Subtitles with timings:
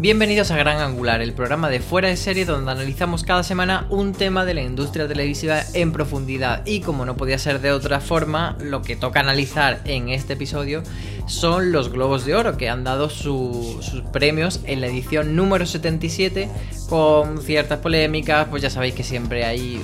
[0.00, 4.12] Bienvenidos a Gran Angular, el programa de fuera de serie donde analizamos cada semana un
[4.12, 6.62] tema de la industria televisiva en profundidad.
[6.64, 10.84] Y como no podía ser de otra forma, lo que toca analizar en este episodio
[11.28, 16.48] son los Globos de Oro, que han dado sus premios en la edición número 77,
[16.88, 19.80] con ciertas polémicas, pues ya sabéis que siempre hay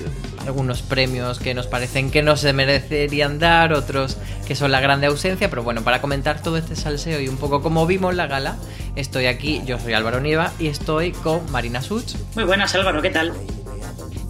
[0.47, 5.06] algunos premios que nos parecen que no se merecerían dar, otros que son la grande
[5.06, 8.56] ausencia, pero bueno, para comentar todo este salseo y un poco cómo vimos la gala,
[8.97, 12.15] estoy aquí, yo soy Álvaro Nieva y estoy con Marina Such.
[12.34, 13.33] Muy buenas Álvaro, ¿qué tal?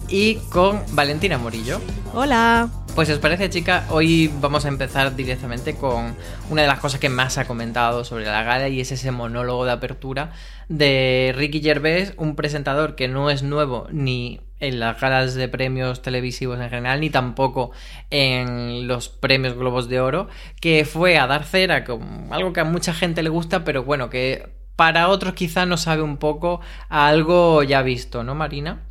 [0.07, 1.81] Y con Valentina Morillo.
[2.13, 2.69] Hola.
[2.95, 6.15] Pues si os parece, chica, hoy vamos a empezar directamente con
[6.49, 9.65] una de las cosas que más ha comentado sobre la gala y es ese monólogo
[9.65, 10.31] de apertura
[10.69, 16.03] de Ricky Gervais, un presentador que no es nuevo ni en las galas de premios
[16.03, 17.71] televisivos en general, ni tampoco
[18.11, 20.29] en los premios Globos de Oro,
[20.61, 24.09] que fue a dar cera con algo que a mucha gente le gusta, pero bueno,
[24.09, 28.83] que para otros quizá no sabe un poco a algo ya visto, ¿no, Marina?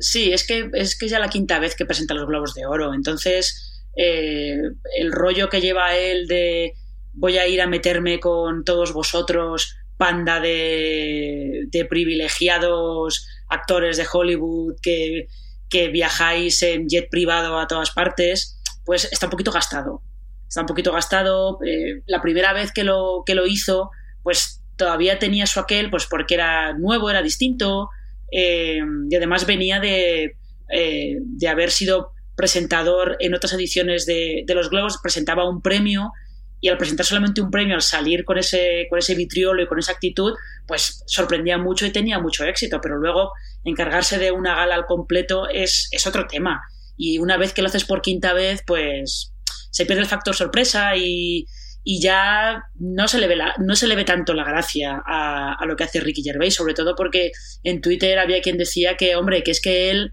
[0.00, 2.94] Sí, es que es que ya la quinta vez que presenta los Globos de Oro.
[2.94, 4.58] Entonces, eh,
[4.98, 6.72] el rollo que lleva él de
[7.14, 14.76] voy a ir a meterme con todos vosotros, panda de, de privilegiados actores de Hollywood
[14.80, 15.26] que,
[15.68, 20.02] que viajáis en jet privado a todas partes, pues está un poquito gastado.
[20.48, 21.58] Está un poquito gastado.
[21.66, 23.90] Eh, la primera vez que lo, que lo hizo,
[24.22, 27.90] pues todavía tenía su aquel, pues porque era nuevo, era distinto,
[28.30, 30.36] eh, y además venía de,
[30.70, 36.12] eh, de, haber sido presentador en otras ediciones de, de, los Globos, presentaba un premio
[36.60, 39.78] y al presentar solamente un premio, al salir con ese, con ese vitriolo y con
[39.78, 40.34] esa actitud,
[40.66, 43.32] pues sorprendía mucho y tenía mucho éxito, pero luego
[43.64, 46.62] encargarse de una gala al completo es, es otro tema.
[46.96, 49.32] Y una vez que lo haces por quinta vez, pues
[49.70, 51.46] se pierde el factor sorpresa y,
[51.90, 55.56] y ya no se le ve, la, no se le ve tanto la gracia a,
[55.64, 57.32] lo que hace Ricky Gervais, sobre todo porque
[57.62, 60.12] en Twitter había quien decía que, hombre, que es que él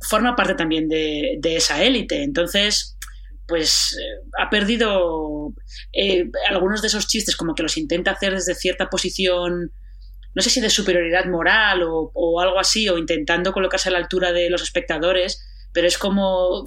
[0.00, 2.22] forma parte también de, esa élite.
[2.22, 2.96] Entonces,
[3.46, 5.52] pues eh, ha perdido
[5.92, 9.70] eh, algunos de esos chistes, como que los intenta hacer desde cierta posición,
[10.34, 14.32] no sé si de superioridad moral o, algo así, o intentando colocarse a la altura
[14.32, 16.64] de los espectadores, pero es como...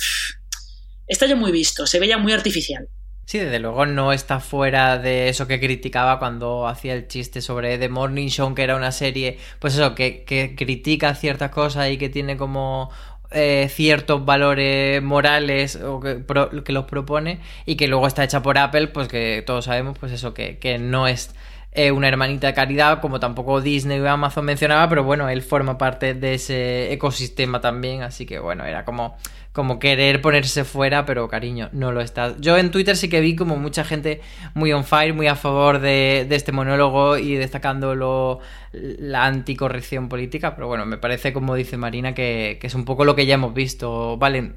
[1.07, 2.89] Está ya muy visto, se ve ya muy artificial.
[3.25, 7.79] Sí, desde luego no está fuera de eso que criticaba cuando hacía el chiste sobre
[7.79, 11.97] The Morning Show, que era una serie, pues eso, que, que critica ciertas cosas y
[11.97, 12.91] que tiene como
[13.31, 16.23] eh, ciertos valores morales o que,
[16.63, 20.11] que, los propone y que luego está hecha por Apple, pues que todos sabemos, pues
[20.11, 21.33] eso, que, que no es
[21.71, 25.77] eh, una hermanita de caridad, como tampoco Disney o Amazon mencionaba, pero bueno, él forma
[25.77, 29.17] parte de ese ecosistema también, así que bueno, era como
[29.55, 32.35] como querer ponerse fuera, pero cariño, no lo está.
[32.39, 34.19] Yo en Twitter sí que vi como mucha gente
[34.53, 38.41] muy on fire, muy a favor de, de este monólogo y destacando lo,
[38.73, 43.05] la anticorrección política, pero bueno, me parece, como dice Marina, que, que es un poco
[43.05, 44.17] lo que ya hemos visto.
[44.17, 44.51] Vale,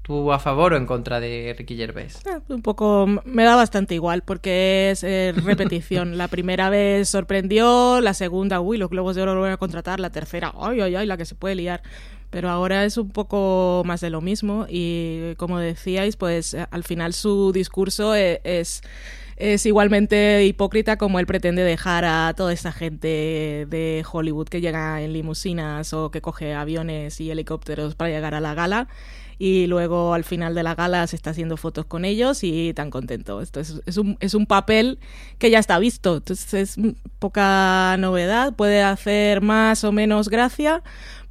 [0.00, 2.22] ¿Tú a favor o en contra de Ricky Gervais?
[2.24, 6.16] Eh, un poco, me da bastante igual porque es eh, repetición.
[6.16, 10.00] la primera vez sorprendió, la segunda, uy, los globos de oro lo voy a contratar,
[10.00, 11.82] la tercera, ay, ay, ay, la que se puede liar
[12.30, 17.12] pero ahora es un poco más de lo mismo y como decíais, pues al final
[17.12, 18.82] su discurso es, es
[19.40, 25.00] es igualmente hipócrita como él pretende dejar a toda esta gente de Hollywood que llega
[25.00, 28.88] en limusinas o que coge aviones y helicópteros para llegar a la gala
[29.42, 32.90] y luego al final de la gala se está haciendo fotos con ellos y tan
[32.90, 33.40] contento.
[33.40, 34.98] Esto es, un, es un papel
[35.38, 36.76] que ya está visto, entonces es
[37.18, 40.82] poca novedad, puede hacer más o menos gracia,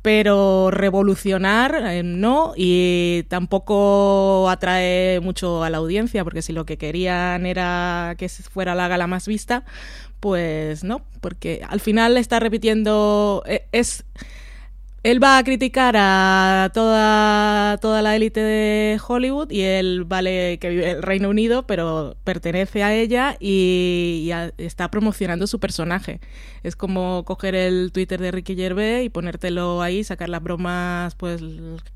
[0.02, 6.80] pero revolucionar eh, no y tampoco atrae mucho a la audiencia porque si lo que
[6.80, 9.66] querían era que fuera la gala más vista
[10.20, 14.06] pues no porque al final está repitiendo eh, es
[15.04, 20.70] él va a criticar a toda, toda la élite de Hollywood y él vale que
[20.70, 26.20] vive en el Reino Unido, pero pertenece a ella y, está promocionando su personaje.
[26.64, 31.42] Es como coger el Twitter de Ricky Gervais y ponértelo ahí, sacar las bromas pues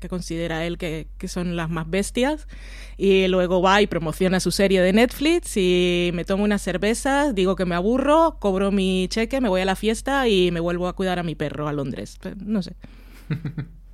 [0.00, 2.48] que considera él que, que son las más bestias
[2.96, 7.56] y luego va y promociona su serie de Netflix y me tomo unas cervezas, digo
[7.56, 10.94] que me aburro, cobro mi cheque, me voy a la fiesta y me vuelvo a
[10.94, 12.16] cuidar a mi perro a Londres.
[12.20, 12.74] Pues, no sé.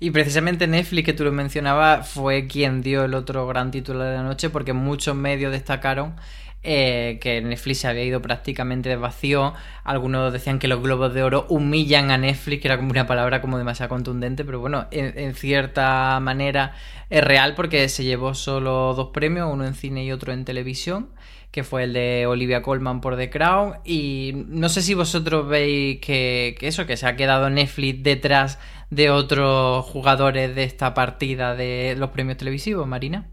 [0.00, 4.16] Y precisamente Netflix, que tú lo mencionabas, fue quien dio el otro gran título de
[4.16, 6.16] la noche porque muchos medios destacaron
[6.62, 9.54] eh, que Netflix se había ido prácticamente de vacío.
[9.84, 13.40] Algunos decían que los globos de oro humillan a Netflix, que era como una palabra
[13.40, 16.74] como demasiado contundente, pero bueno, en, cierta manera
[17.08, 21.10] es real porque se llevó solo dos premios, uno en cine y otro en televisión
[21.50, 23.78] que fue el de Olivia Colman por The Crown.
[23.84, 28.58] Y no sé si vosotros veis que, eso, que se ha quedado Netflix detrás
[28.90, 33.28] de otros jugadores de esta partida de los premios televisivos, Marina.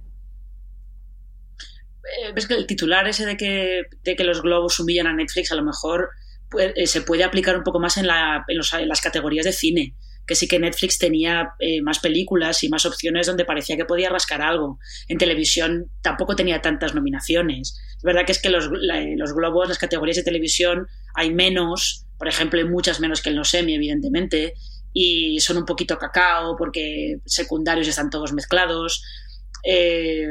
[2.04, 5.52] Eh, ves que el titular ese de que, de que los globos humillan a Netflix
[5.52, 6.10] a lo mejor
[6.60, 9.96] eh, se puede aplicar un poco más en, la, en, las categorías de cine
[10.26, 14.10] que sí que Netflix tenía eh, más películas y más opciones donde parecía que podía
[14.10, 14.80] rascar algo.
[15.08, 17.80] En televisión tampoco tenía tantas nominaciones.
[17.98, 22.28] Es verdad que es que los, los globos, las categorías de televisión, hay menos, por
[22.28, 24.54] ejemplo, hay muchas menos que en los semi, evidentemente,
[24.94, 29.04] y son un poquito cacao porque secundarios están todos mezclados.
[29.66, 30.28] Eh,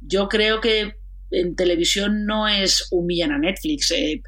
[0.00, 0.94] yo creo que
[1.30, 3.90] en televisión no es humillan a Netflix.
[3.90, 4.22] Eh,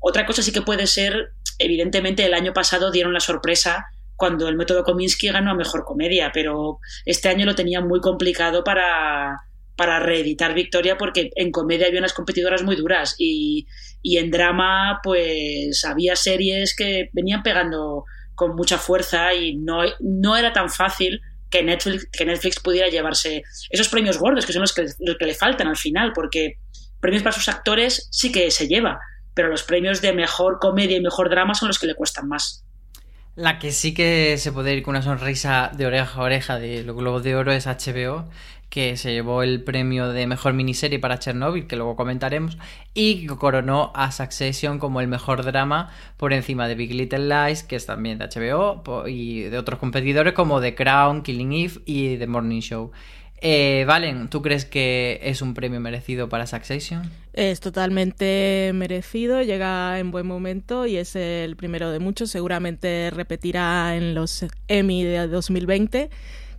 [0.00, 4.56] otra cosa sí que puede ser, evidentemente el año pasado dieron la sorpresa cuando el
[4.56, 9.44] método Kominsky ganó a Mejor Comedia, pero este año lo tenía muy complicado para,
[9.76, 13.66] para reeditar Victoria porque en comedia había unas competidoras muy duras y,
[14.02, 20.36] y en drama pues había series que venían pegando con mucha fuerza y no, no
[20.36, 21.20] era tan fácil
[21.50, 25.26] que Netflix, que Netflix pudiera llevarse esos premios gordos, que son los que, los que
[25.26, 26.58] le faltan al final, porque
[27.00, 28.98] premios para sus actores sí que se lleva,
[29.34, 32.63] pero los premios de mejor comedia y mejor drama son los que le cuestan más.
[33.36, 36.84] La que sí que se puede ir con una sonrisa de oreja a oreja de
[36.84, 38.26] los Globos de Oro es HBO,
[38.70, 42.58] que se llevó el premio de mejor miniserie para Chernobyl, que luego comentaremos,
[42.94, 47.74] y coronó a Succession como el mejor drama por encima de Big Little Lies, que
[47.74, 52.28] es también de HBO, y de otros competidores como The Crown, Killing Eve y The
[52.28, 52.92] Morning Show.
[53.46, 57.10] Eh, Valen, ¿tú crees que es un premio merecido para Succession?
[57.34, 62.30] Es totalmente merecido, llega en buen momento y es el primero de muchos.
[62.30, 66.08] Seguramente repetirá en los Emmy de 2020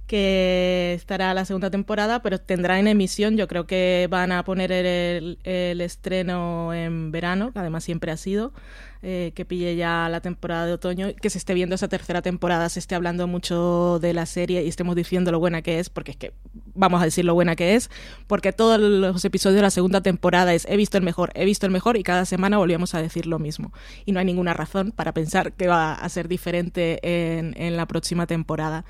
[0.07, 3.37] que estará la segunda temporada, pero tendrá en emisión.
[3.37, 5.37] Yo creo que van a poner el,
[5.81, 8.53] estreno en verano, que además siempre ha sido,
[9.01, 12.69] eh, que pille ya la temporada de otoño, que se esté viendo esa tercera temporada,
[12.69, 16.11] se esté hablando mucho de la serie y estemos diciendo lo buena que es, porque
[16.11, 16.33] es que
[16.73, 17.89] vamos a decir lo buena que es,
[18.27, 21.65] porque todos los episodios de la segunda temporada es he visto el mejor, he visto
[21.65, 23.73] el mejor y cada semana volvíamos a decir lo mismo.
[24.05, 27.87] Y no hay ninguna razón para pensar que va a ser diferente en, en la
[27.87, 28.85] próxima temporada.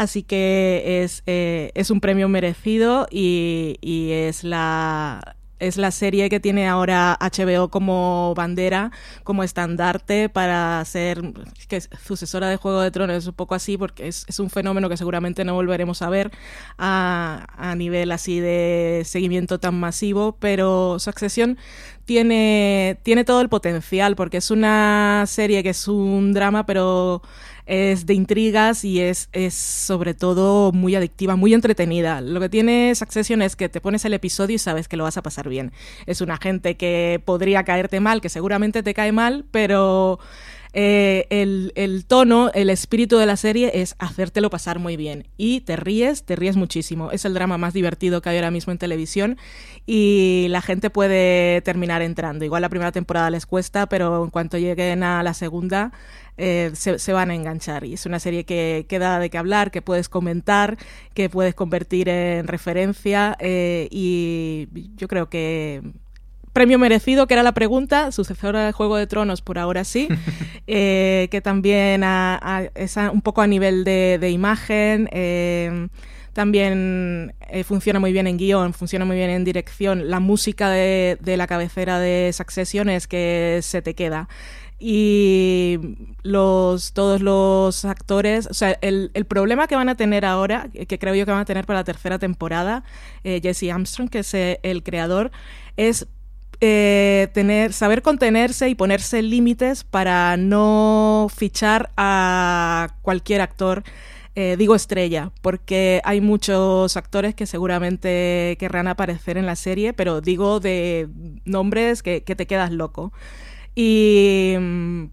[0.00, 6.30] Así que es, eh, es un premio merecido y, y es la es la serie
[6.30, 8.92] que tiene ahora HBO como bandera,
[9.24, 11.20] como estandarte para ser
[12.02, 13.14] sucesora de Juego de Tronos.
[13.14, 16.30] Es un poco así porque es, es un fenómeno que seguramente no volveremos a ver
[16.78, 21.58] a, a, nivel así de seguimiento tan masivo, pero Succession
[22.06, 27.20] tiene, tiene todo el potencial porque es una serie que es un drama, pero
[27.70, 32.20] es de intrigas y es, es sobre todo muy adictiva, muy entretenida.
[32.20, 35.16] Lo que tiene Succession es que te pones el episodio y sabes que lo vas
[35.16, 35.70] a pasar bien.
[36.06, 40.18] Es una gente que podría caerte mal, que seguramente te cae mal, pero
[40.72, 45.26] eh, el, tono, el espíritu de la serie es hacértelo pasar muy bien.
[45.36, 47.10] Y te ríes, te ríes muchísimo.
[47.10, 49.36] Es el drama más divertido que hay ahora mismo en televisión
[49.86, 52.44] y la gente puede terminar entrando.
[52.44, 55.92] Igual la primera temporada les cuesta, pero en cuanto lleguen a la segunda,
[56.36, 57.84] eh, se, van a enganchar.
[57.84, 60.78] Y es una serie que, queda de qué hablar, que puedes comentar,
[61.14, 63.36] que puedes convertir en referencia.
[63.40, 65.82] Eh, y yo creo que
[66.52, 70.08] premio merecido, que era la pregunta, sucesora de Juego de Tronos por ahora sí,
[70.66, 72.04] eh, que también
[72.74, 75.08] es un poco a nivel de, imagen,
[76.32, 81.36] también funciona muy bien en guion, funciona muy bien en dirección, la música de, de
[81.36, 84.28] la cabecera de Succession es que se te queda.
[84.82, 85.78] Y
[86.22, 90.98] los todos los actores, o sea, el, el, problema que van a tener ahora, que
[90.98, 92.82] creo yo que van a tener para la tercera temporada,
[93.22, 95.32] eh, Jesse Armstrong, que es eh, el creador,
[95.76, 96.08] es
[96.60, 103.82] eh, tener, saber contenerse y ponerse límites para no fichar a cualquier actor.
[104.34, 110.60] digo estrella, porque hay muchos actores que seguramente querrán aparecer en la serie, pero digo
[110.60, 111.08] de
[111.44, 113.12] nombres que, que te quedas loco.
[113.74, 115.04] Y mm,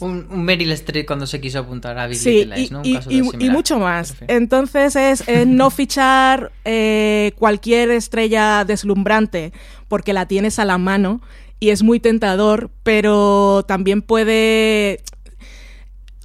[0.00, 2.82] un, un, Meryl Streep cuando se quiso apuntar a Big sí, Little Lies, ¿no?
[2.84, 4.14] y, y, mucho más.
[4.28, 9.52] Entonces es, no fichar eh, cualquier estrella deslumbrante
[9.88, 11.20] porque la tienes a la mano
[11.60, 15.00] y es muy tentador, pero también puede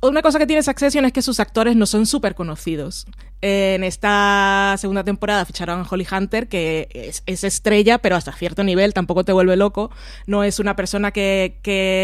[0.09, 3.05] una cosa que tiene Succession es que sus actores no son súper conocidos.
[3.41, 6.87] En esta segunda temporada ficharon a Holly Hunter, que
[7.25, 9.91] es, estrella, pero hasta cierto nivel tampoco te vuelve loco.
[10.25, 11.59] No es una persona que,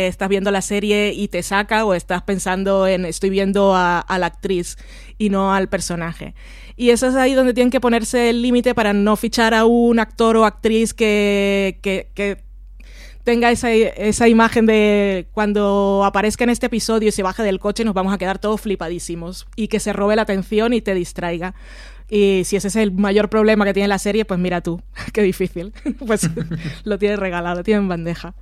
[0.08, 4.26] estás viendo la serie y te saca o estás pensando en estoy viendo a, la
[4.26, 4.78] actriz
[5.18, 6.36] y no al personaje.
[6.76, 10.00] Y eso es ahí donde tienen que ponerse el límite para no fichar a un
[10.00, 11.80] actor o actriz que
[13.24, 17.86] tenga esa, esa imagen de cuando aparezca en este episodio y se baje del coche
[17.86, 21.56] nos vamos a quedar todos flipadísimos y que se robe la atención y te distraiga.
[22.10, 24.82] Y si ese es el mayor problema que tiene la serie, pues mira tú,
[25.14, 25.74] qué difícil.
[26.06, 26.30] pues
[26.84, 28.34] lo tiene regalado, tiene en bandeja.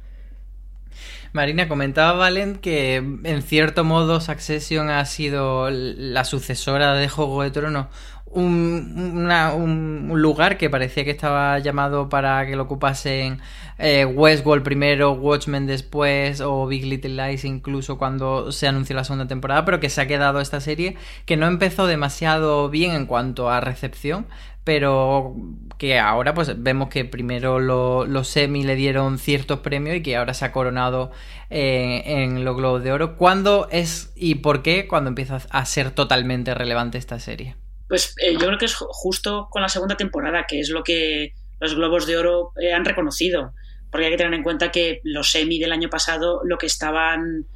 [1.34, 7.52] Marina, comentaba Valen que en cierto modo Succession ha sido la sucesora de Juego de
[7.52, 7.88] Tronos
[8.34, 13.40] un, lugar que parecía que estaba llamado para que lo ocupasen
[13.78, 19.28] eh, Westworld primero, Watchmen después o Big Little Lies incluso cuando se anunció la segunda
[19.28, 20.96] temporada, pero que se ha quedado esta serie
[21.26, 24.28] que no empezó demasiado bien en cuanto a recepción,
[24.64, 25.36] pero
[25.78, 30.34] que ahora pues vemos que primero los semi le dieron ciertos premios y que ahora
[30.34, 31.12] se ha coronado
[31.50, 33.18] eh, en los Globos de Oro.
[33.18, 37.56] ¿Cuándo es y por qué cuando empieza a ser totalmente relevante esta serie?
[37.91, 41.33] Pues eh, yo creo que es justo con la segunda temporada, que es lo que
[41.60, 43.51] los Globos de Oro eh, han reconocido.
[43.91, 47.48] Porque hay que tener en cuenta que los semi del año pasado lo que estaban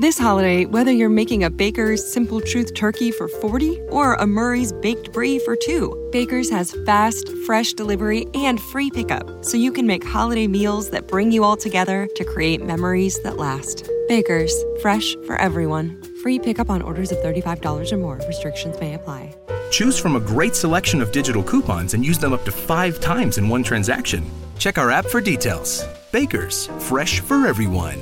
[0.00, 4.72] This holiday, whether you're making a Baker's Simple Truth turkey for 40 or a Murray's
[4.72, 9.86] Baked Brie for 2, Baker's has fast, fresh delivery and free pickup, so you can
[9.86, 13.88] make holiday meals that bring you all together to create memories that last.
[14.08, 16.02] Baker's, fresh for everyone.
[16.22, 18.20] Free pickup on orders of $35 or more.
[18.26, 19.34] Restrictions may apply.
[19.72, 23.38] Choose from a great selection of digital coupons and use them up to five times
[23.38, 24.22] in one transaction.
[24.58, 25.88] Check our app for details.
[26.12, 27.96] Baker's, fresh for everyone.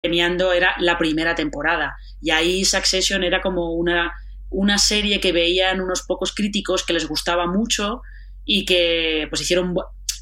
[0.00, 4.12] Premiando era la primera temporada y ahí Succession era como una,
[4.48, 8.00] una serie que veían unos pocos críticos que les gustaba mucho
[8.44, 9.74] y que pues hicieron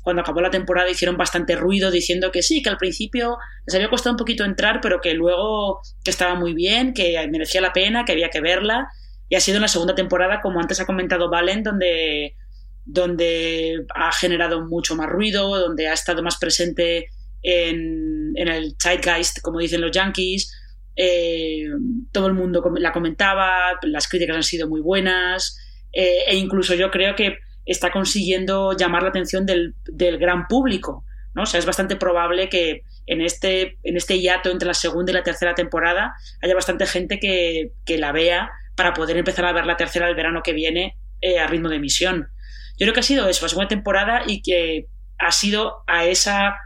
[0.02, 3.36] cuando acabó la temporada hicieron bastante ruido diciendo que sí, que al principio
[3.66, 7.60] les había costado un poquito entrar, pero que luego que estaba muy bien, que merecía
[7.60, 8.88] la pena, que había que verla
[9.28, 12.36] y ha sido en la segunda temporada, como antes ha comentado Valen, donde,
[12.84, 17.08] donde ha generado mucho más ruido, donde ha estado más presente
[17.42, 20.52] en, en el zeitgeist, como dicen los yankees.
[20.96, 21.66] Eh,
[22.12, 25.58] todo el mundo la comentaba, las críticas han sido muy buenas
[25.92, 31.04] eh, e incluso yo creo que está consiguiendo llamar la atención del, del, gran público.
[31.34, 31.42] ¿no?
[31.42, 35.14] O sea, es bastante probable que en este, en este hiato entre la segunda y
[35.14, 39.66] la tercera temporada haya bastante gente que, que la vea para poder empezar a ver
[39.66, 42.28] la tercera del verano que viene eh, a ritmo de emisión.
[42.76, 44.86] Yo creo que ha sido eso, la segunda temporada y que
[45.18, 46.56] ha sido a esa,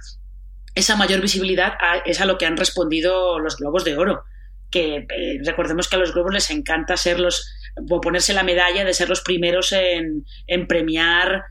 [0.74, 1.74] esa mayor visibilidad,
[2.06, 4.24] es a lo que han respondido los Globos de Oro.
[4.70, 7.54] Que eh, recordemos que a los Globos les encanta ser los,
[8.02, 11.44] ponerse la medalla de ser los primeros en, en premiar,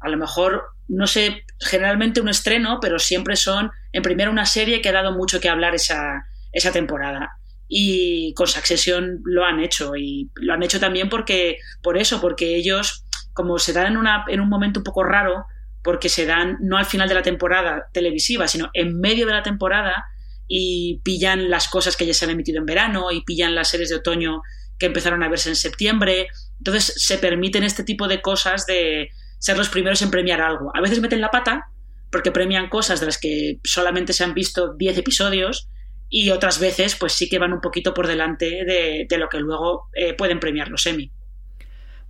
[0.00, 4.80] a lo mejor, no sé, generalmente un estreno, pero siempre son en primera una serie
[4.80, 7.39] que ha dado mucho que hablar esa, esa temporada
[7.72, 12.56] y con Succession lo han hecho y lo han hecho también porque por eso porque
[12.56, 15.46] ellos como se dan en, una, en un momento un poco raro
[15.84, 19.44] porque se dan no al final de la temporada televisiva sino en medio de la
[19.44, 20.04] temporada
[20.48, 23.88] y pillan las cosas que ya se han emitido en verano y pillan las series
[23.88, 24.42] de otoño
[24.80, 26.26] que empezaron a verse en septiembre.
[26.58, 30.72] Entonces se permiten este tipo de cosas de ser los primeros en premiar algo.
[30.74, 31.68] A veces meten la pata
[32.10, 35.68] porque premian cosas de las que solamente se han visto 10 episodios
[36.10, 39.88] y otras veces pues sí que van un poquito por delante de, lo que luego
[39.94, 41.10] eh, pueden premiar los Emmy.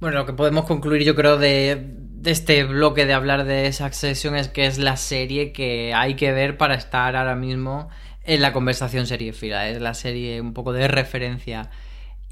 [0.00, 4.48] Bueno, lo que podemos concluir yo creo de, este bloque de hablar de Succession es
[4.48, 7.90] que es la serie que hay que ver para estar ahora mismo
[8.24, 9.68] en la conversación serie fila.
[9.68, 11.70] Es la serie un poco de referencia.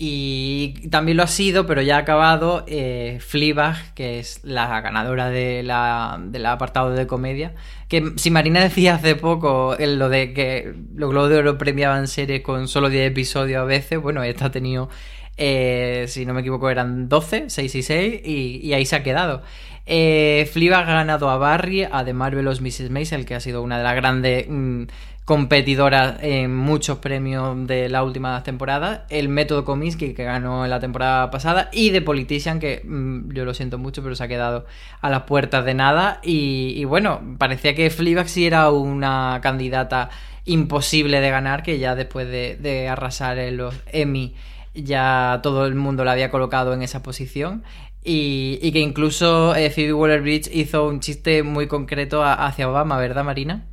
[0.00, 5.28] Y también lo ha sido, pero ya ha acabado, eh, Fleabag, que es la ganadora
[5.28, 7.56] de la, del apartado de comedia.
[7.88, 12.06] Que si Marina decía hace poco en lo de que los Globos de Oro premiaban
[12.06, 14.88] series con solo 10 episodios a veces, bueno, esta ha tenido,
[15.36, 19.42] eh, si no me equivoco, eran 12, 6 y 6, y, ahí se ha quedado.
[19.84, 22.90] Eh, ha ganado a Barry, a The Marvelous Mrs.
[22.90, 24.84] Maisel, que ha sido una de las grandes mm,
[25.28, 30.80] competidora en muchos premios de la última temporada, el método Comiskey que ganó en la
[30.80, 31.68] temporada pasada.
[31.70, 34.64] Y The Politician que mm, yo lo siento mucho pero se ha quedado
[35.02, 36.20] a las puertas de nada.
[36.22, 40.08] Y, bueno, parecía que Fleabag sí era una candidata
[40.46, 44.34] imposible de ganar que ya después de, arrasar en los Emmy
[44.72, 47.64] ya todo el mundo la había colocado en esa posición.
[48.02, 53.66] Y, que incluso eh, Phoebe Waller-Bridge hizo un chiste muy concreto hacia Obama, ¿verdad Marina?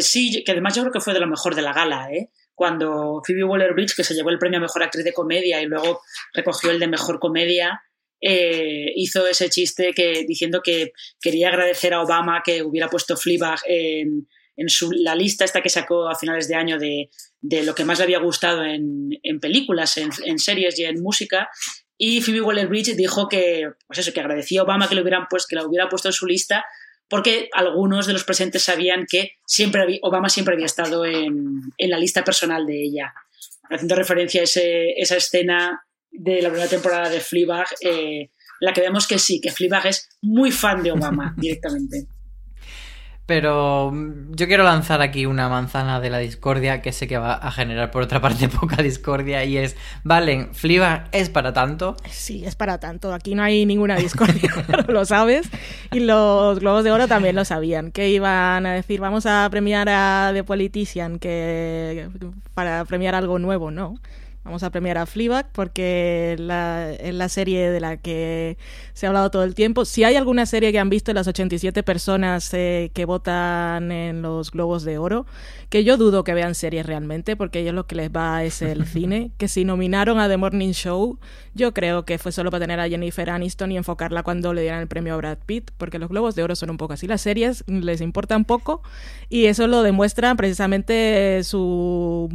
[0.00, 2.30] Sí, que además yo creo que fue de lo mejor de la gala, ¿eh?
[2.54, 6.00] Cuando Phoebe Waller-Bridge, que se llevó el premio a Mejor Actriz de Comedia y luego
[6.32, 7.82] recogió el de Mejor Comedia,
[8.20, 13.60] eh, hizo ese chiste que, diciendo que quería agradecer a Obama que hubiera puesto Fleabag
[13.66, 14.26] en,
[14.68, 17.10] su, la lista esta que sacó a finales de año de,
[17.42, 21.50] de lo que más le había gustado en, en películas, en, series y en música.
[21.98, 25.48] Y Phoebe Waller-Bridge dijo que, pues eso, que agradecía a Obama que, lo hubieran puesto,
[25.50, 26.64] que la hubiera puesto en su lista
[27.08, 32.24] porque algunos de los presentes sabían que siempre Obama siempre había estado en, la lista
[32.24, 33.14] personal de ella.
[33.70, 39.06] Haciendo referencia a esa escena de la primera temporada de Fleabag, eh, la que vemos
[39.06, 42.06] que sí, que Fleabag es muy fan de Obama directamente.
[43.26, 47.34] Pero mm, yo quiero lanzar aquí una manzana de la discordia que sé que va
[47.34, 51.96] a generar por otra parte poca discordia y es, Valen, Fleabag es para tanto.
[52.08, 53.12] Sí, es para tanto.
[53.12, 54.50] Aquí no hay ninguna discordia,
[54.88, 55.48] lo sabes.
[55.92, 59.88] Y los Globos de Oro también lo sabían, que iban a decir, vamos a premiar
[59.88, 62.08] a The Politician que
[62.54, 63.96] para premiar algo nuevo, ¿no?
[64.46, 68.56] Vamos a premiar a Fleabag porque es la serie de la que
[68.92, 69.84] se ha hablado todo el tiempo.
[69.84, 74.52] Si hay alguna serie que han visto las 87 personas eh, que votan en los
[74.52, 75.26] Globos de Oro,
[75.68, 78.86] que yo dudo que vean series realmente, porque ellos lo que les va es el
[78.86, 81.18] cine, que si nominaron a The Morning Show,
[81.54, 84.80] yo creo que fue solo para tener a Jennifer Aniston y enfocarla cuando le dieran
[84.80, 87.08] el premio a Brad Pitt, porque los Globos de Oro son un poco así.
[87.08, 88.80] Las series les importan poco
[89.28, 92.30] y eso lo demuestra precisamente su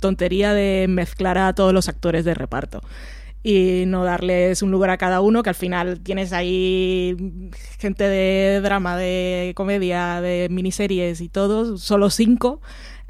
[0.00, 2.80] tontería de mezclar a todos los actores de reparto
[3.42, 7.16] y no darles un lugar a cada uno, que al final tienes ahí
[7.78, 12.60] gente de drama, de comedia, de miniseries y todo, solo cinco,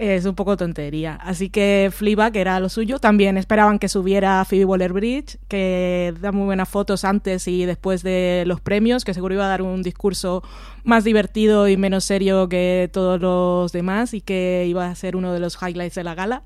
[0.01, 1.17] es un poco tontería.
[1.17, 2.99] Así que Fleabag era lo suyo.
[2.99, 8.45] También esperaban que subiera Phoebe Waller-Bridge, que da muy buenas fotos antes y después de
[8.47, 10.43] los premios, que seguro iba a dar un discurso
[10.85, 15.35] más divertido y menos serio que todos los demás y que iba a ser uno
[15.35, 16.45] de los highlights de la gala.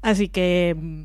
[0.00, 1.02] Así que mm,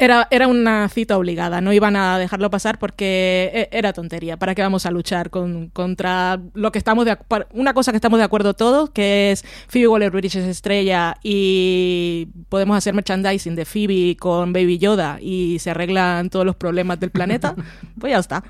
[0.00, 4.38] era, era una cita obligada, no iban a dejarlo pasar porque e, era tontería.
[4.38, 7.18] ¿Para qué vamos a luchar con, contra lo que estamos de
[7.52, 12.76] una cosa que estamos de acuerdo todos, que es Phoebe Waller-Bridge es estrella y podemos
[12.76, 17.54] hacer merchandising de Phoebe con Baby Yoda y se arreglan todos los problemas del planeta?
[18.00, 18.42] pues ya está.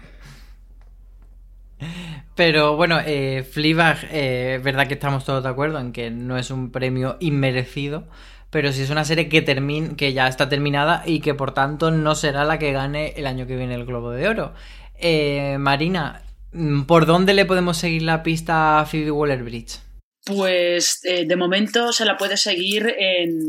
[2.37, 6.39] Pero bueno, eh, Fleabag, eh, es verdad que estamos todos de acuerdo en que no
[6.39, 8.07] es un premio inmerecido,
[8.51, 9.45] pero sí es una serie que,
[9.97, 13.47] que ya está terminada y que por tanto no será la que gane el año
[13.47, 14.55] que viene el Globo de Oro.
[14.99, 16.23] Eh, Marina,
[16.87, 19.79] ¿por dónde le podemos seguir la pista a Phoebe Waller-Bridge?
[20.27, 23.41] Pues eh, de momento se la puede seguir en,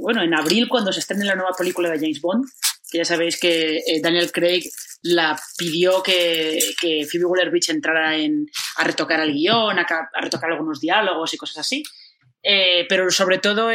[0.00, 2.44] bueno, en abril cuando se estrene la nueva película de James Bond,
[2.90, 4.64] que ya sabéis que eh, Daniel Craig
[5.02, 9.86] la pidió que, Phoebe Waller-Bridge entrara en, a retocar el guion, a,
[10.20, 11.84] retocar algunos diálogos y cosas así.
[12.50, 13.68] Eh, pero sobre todo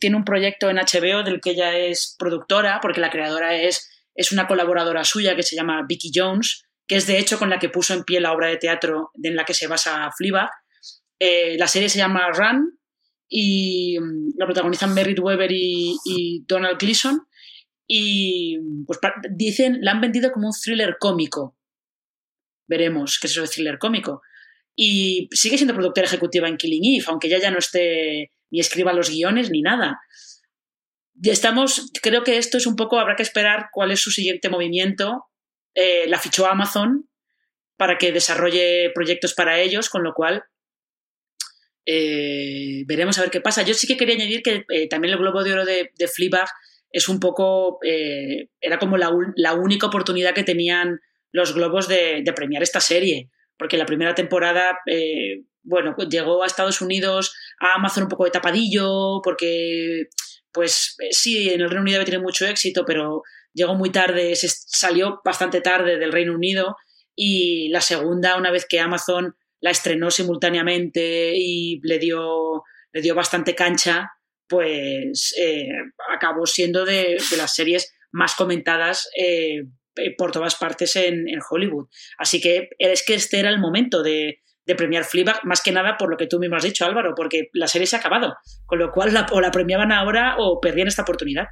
[0.00, 4.32] tiene un proyecto en HBO del que ella es productora, porque la creadora es, es
[4.32, 7.68] una colaboradora suya que se llama Vicky Jones, que es de hecho con la que
[7.68, 10.50] puso en pie la obra de teatro en la que se basa Fleabag.
[11.20, 12.76] Eh, la serie se llama Run
[13.28, 17.28] y mm, la protagonizan Merritt Weber y, Donald Gleason.
[17.86, 18.58] Y
[18.88, 18.98] pues
[19.30, 21.56] dicen, la han vendido como un thriller cómico.
[22.66, 24.20] Veremos qué es eso de thriller cómico
[24.76, 28.92] y sigue siendo productora ejecutiva en Killing Eve, aunque ella ya no esté ni escriba
[28.92, 29.98] los guiones, ni nada.
[31.22, 35.24] Estamos, creo que esto es un poco, habrá que esperar cuál es su siguiente movimiento.
[35.74, 37.08] Eh, la fichó Amazon
[37.76, 40.44] para que desarrolle proyectos para ellos, con lo cual
[41.86, 43.62] eh, veremos a ver qué pasa.
[43.62, 46.10] Yo sí que quería añadir que eh, también el Globo de Oro de, de
[46.92, 51.00] es un poco, era como la, la, única oportunidad que tenían
[51.32, 54.78] los globos de, premiar esta serie, porque la primera temporada,
[55.62, 60.08] bueno, pues llegó a Estados Unidos, a Amazon un poco de tapadillo, porque
[60.56, 64.48] pues eh, sí, en el Reino Unido tiene mucho éxito, pero llegó muy tarde, se
[64.48, 66.76] salió bastante tarde del Reino Unido
[67.14, 73.14] y la segunda, una vez que Amazon la estrenó simultáneamente y le dio, le dio
[73.14, 74.12] bastante cancha,
[74.48, 75.68] pues eh,
[76.10, 79.64] acabó siendo de, las series más comentadas eh,
[80.16, 81.88] por todas partes en, Hollywood.
[82.18, 84.40] Así que es que este era el momento de,
[84.76, 87.68] premiar Fleabag, más que nada por lo que tú mismo has dicho, Álvaro, porque la
[87.68, 91.46] serie se ha acabado, con lo cual o la premiaban ahora o perdían esta oportunidad.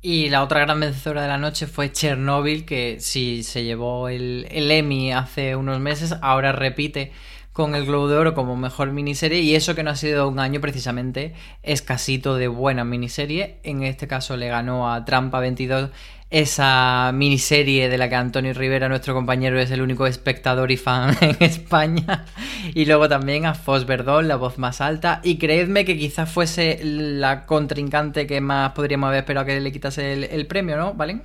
[0.00, 4.48] Y la otra gran vencedora de la noche fue Chernobyl, que sí se llevó el,
[4.50, 7.12] el Emmy hace unos meses, ahora repite
[7.52, 10.38] con el Globo de Oro como mejor miniserie y eso que no ha sido un
[10.38, 13.58] año precisamente escasito de buena miniserie.
[13.62, 15.90] En este caso le ganó a Trampa 22
[16.32, 21.14] esa miniserie de la que Antonio Rivera, nuestro compañero, es el único espectador y fan
[21.20, 22.24] en España.
[22.74, 25.20] Y luego también a Fos Verdón, la voz más alta.
[25.22, 30.34] Y creedme que quizás fuese la contrincante que más podríamos haber esperado que le quitase
[30.34, 30.94] el, premio, ¿no?
[30.94, 31.22] ¿Valen?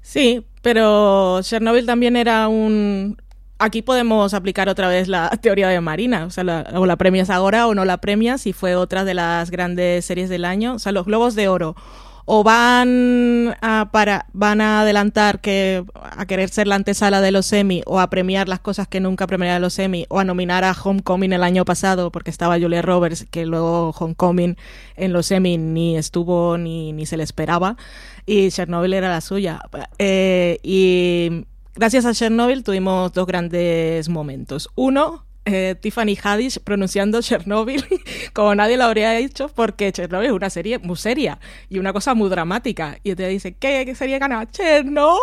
[0.00, 3.18] Sí, pero Chernobyl también era un,
[3.58, 7.66] aquí podemos aplicar otra vez la teoría de Marina, o sea, o la premias ahora
[7.66, 10.92] o no la premias, y fue otra de las grandes series del año, o sea,
[10.92, 11.76] los Globos de Oro
[12.26, 17.52] o van a, para, van a adelantar que a querer ser la antesala de los
[17.52, 20.72] Emmy o a premiar las cosas que nunca premiaron los Emmy o a nominar a
[20.72, 24.56] Homecoming el año pasado porque estaba Julia Roberts que luego Homecoming
[24.96, 27.76] en los Emmy ni estuvo ni, ni se le esperaba
[28.26, 29.60] y Chernobyl era la suya.
[29.98, 34.68] Eh, y gracias a Chernobyl tuvimos dos grandes momentos.
[34.74, 37.84] Uno eh, Tiffany Haddish pronunciando Chernobyl
[38.32, 42.14] como nadie lo habría hecho porque Chernobyl es una serie muy seria y una cosa
[42.14, 42.98] muy dramática.
[43.02, 44.46] Y te dice, ¿qué, serie gana?
[44.50, 45.20] ¡Chernobyl!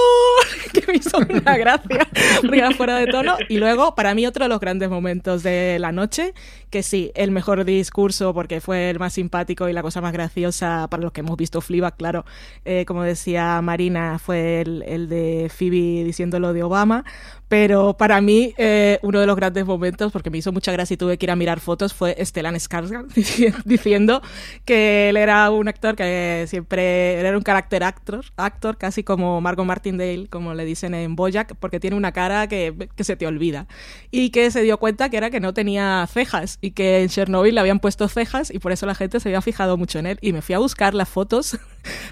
[0.72, 2.08] que me hizo una gracia,
[2.40, 3.36] porque fuera de tono.
[3.48, 6.32] Y luego, para mí, otro de los grandes momentos de la noche,
[6.70, 10.88] que sí, el mejor discurso porque fue el más simpático y la cosa más graciosa
[10.88, 12.24] para los que hemos visto Fleabag, claro,
[12.64, 17.04] eh, como decía Marina, fue el, el de Phoebe diciendo lo de Obama,
[17.50, 20.96] pero para mí, eh, uno de los grandes momentos, porque me hizo mucha gracia y
[20.96, 23.12] tuve que ir a mirar fotos, fue Stellan Skarsgård
[23.64, 24.22] diciendo
[24.64, 29.66] que él era un actor que siempre era un carácter actor, actor casi como Margot
[29.66, 33.66] Martindale, como le dicen en Bojack, porque tiene una cara que, que se te olvida.
[34.12, 37.56] Y que se dio cuenta que era que no tenía cejas y que en Chernobyl
[37.56, 40.18] le habían puesto cejas y por eso la gente se había fijado mucho en él.
[40.20, 41.58] Y me fui a buscar las fotos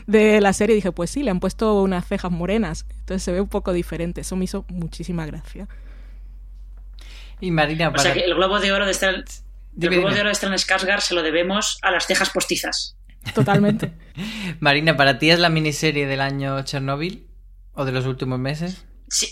[0.06, 2.86] de la serie y dije, pues sí, le han puesto unas cejas morenas.
[3.00, 4.20] Entonces se ve un poco diferente.
[4.20, 5.68] Eso me hizo muchísima gracia.
[7.40, 8.00] Y Marina, para...
[8.00, 9.24] O sea que el globo de oro de Stellan,
[9.80, 12.96] el globo de oro de Skarsgård se lo debemos a las cejas postizas.
[13.34, 13.92] Totalmente.
[14.60, 17.26] Marina, ¿para ti es la miniserie del año Chernobyl?
[17.74, 18.84] ¿O de los últimos meses?
[19.08, 19.28] Sí.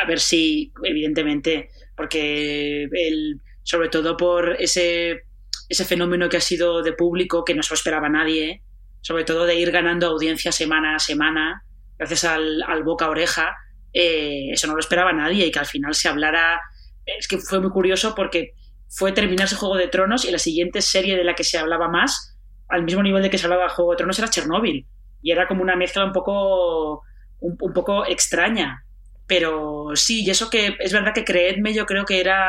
[0.00, 5.24] A ver si, evidentemente, porque el, sobre todo por ese,
[5.68, 8.62] ese fenómeno que ha sido de público que no se lo esperaba nadie,
[9.00, 11.64] sobre todo de ir ganando audiencia semana a semana,
[11.98, 13.56] gracias al, al boca a oreja,
[13.92, 16.60] eh, eso no lo esperaba nadie y que al final se hablara.
[17.04, 18.54] Es que fue muy curioso porque
[18.88, 22.36] fue terminarse Juego de Tronos y la siguiente serie de la que se hablaba más,
[22.68, 24.86] al mismo nivel de que se hablaba Juego de Tronos, era Chernóbil.
[25.22, 27.02] Y era como una mezcla un poco,
[27.40, 28.84] un, poco extraña.
[29.26, 32.48] Pero sí, y eso que es verdad que creedme, yo creo que era.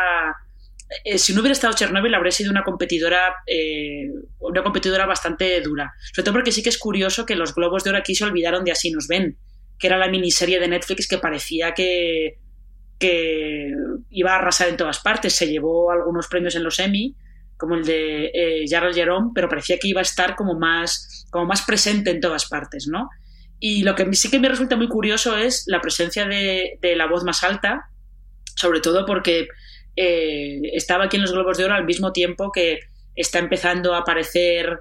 [1.03, 5.93] Eh, si no hubiera estado Chernobyl, habría sido una competidora, eh, una competidora bastante dura.
[6.13, 8.63] Sobre todo porque sí que es curioso que los globos de oro aquí se olvidaron
[8.63, 9.37] de Así nos ven
[9.81, 12.37] que era la miniserie de Netflix que parecía que,
[12.99, 13.73] que
[14.11, 15.33] iba a arrasar en todas partes.
[15.33, 17.15] Se llevó algunos premios en los Emmy,
[17.57, 21.63] como el de eh, Jerome, pero parecía que iba a estar como más, como más
[21.63, 23.09] presente en todas partes, ¿no?
[23.59, 27.23] Y lo que sí que me resulta muy curioso es la presencia de, la voz
[27.23, 27.89] más alta,
[28.55, 29.47] sobre todo porque
[29.95, 32.79] eh, estaba aquí en los Globos de Oro al mismo tiempo que
[33.15, 34.79] está empezando a aparecer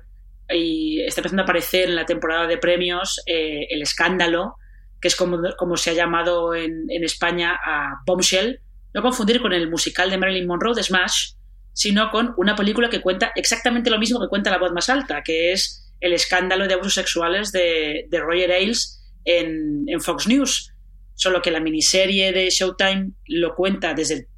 [0.49, 4.57] y está empezando a aparecer en la temporada de premios eh, el escándalo
[5.01, 8.61] que es como, como se ha llamado en, en, España a Bombshell,
[8.93, 11.33] no confundir con el musical de Marilyn Monroe de Smash,
[11.73, 15.23] sino con una película que cuenta exactamente lo mismo que cuenta La voz más alta,
[15.23, 20.75] que es el escándalo de abusos sexuales de, de Roger Ailes en, en, Fox News.
[21.15, 24.29] Solo que la miniserie de Showtime lo cuenta desde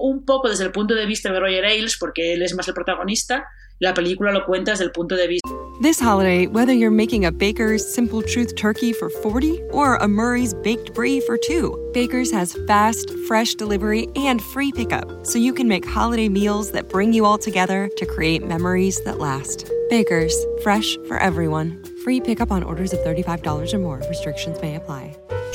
[0.00, 2.74] un poco desde el punto de vista de Roger Ailes, porque él es más el
[2.74, 3.46] protagonista,
[3.78, 7.30] la película lo cuenta desde el punto de vista This holiday, whether you're making a
[7.30, 12.54] Baker's Simple Truth turkey for 40 or a Murray's Baked Brie for 2, Baker's has
[12.66, 17.26] fast, fresh delivery and free pickup, so you can make holiday meals that bring you
[17.26, 19.70] all together to create memories that last.
[19.90, 21.84] Baker's, fresh for everyone.
[22.02, 24.02] Free pickup on orders of $35 or more.
[24.08, 25.14] Restrictions may apply.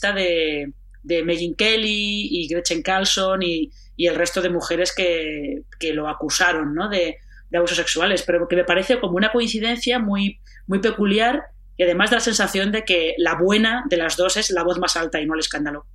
[0.00, 5.92] de, de Megyn Kelly y Gretchen Carlson y, y el resto de mujeres que, que
[5.92, 6.88] lo acusaron ¿no?
[6.88, 7.16] de,
[7.50, 11.42] de, abusos sexuales, pero que me parece como una coincidencia muy, muy peculiar
[11.76, 14.78] y además da la sensación de que la buena de las dos es la voz
[14.78, 15.86] más alta y no el escándalo.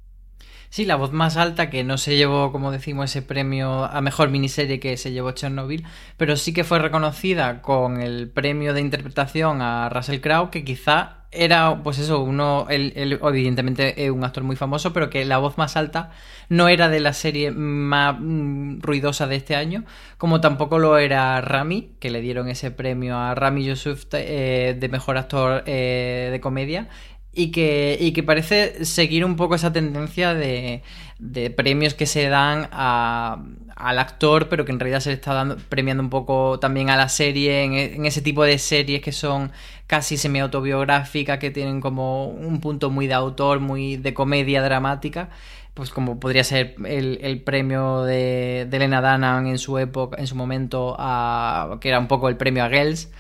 [0.70, 4.30] Sí, la voz más alta que no se llevó, como decimos, ese premio a mejor
[4.30, 5.86] miniserie que se llevó Chernobyl,
[6.18, 11.18] pero sí que fue reconocida con el premio de interpretación a Russell Crowe, que quizá
[11.32, 15.76] era, pues eso, uno, evidentemente es un actor muy famoso, pero que la voz más
[15.76, 16.12] alta
[16.50, 19.84] no era de la serie más mm, ruidosa de este año,
[20.18, 24.90] como tampoco lo era Rami, que le dieron ese premio a Rami Yusuf eh, de
[24.90, 26.88] mejor actor eh, de comedia,
[27.34, 30.82] y que, y que parece seguir un poco esa tendencia de,
[31.20, 33.44] de premios que se dan a,
[33.76, 36.98] al actor, pero que en realidad se le está dando, premiando un poco también a
[36.98, 39.52] la serie, en, ese tipo de series que son
[39.86, 45.30] casi semi-autobiográficas, que tienen como un punto muy de autor, muy de comedia dramática
[45.78, 50.26] pues como podría ser el, el premio de, de, Elena Dunham en su época, en
[50.26, 53.12] su momento, a, que era un poco el premio a Girls,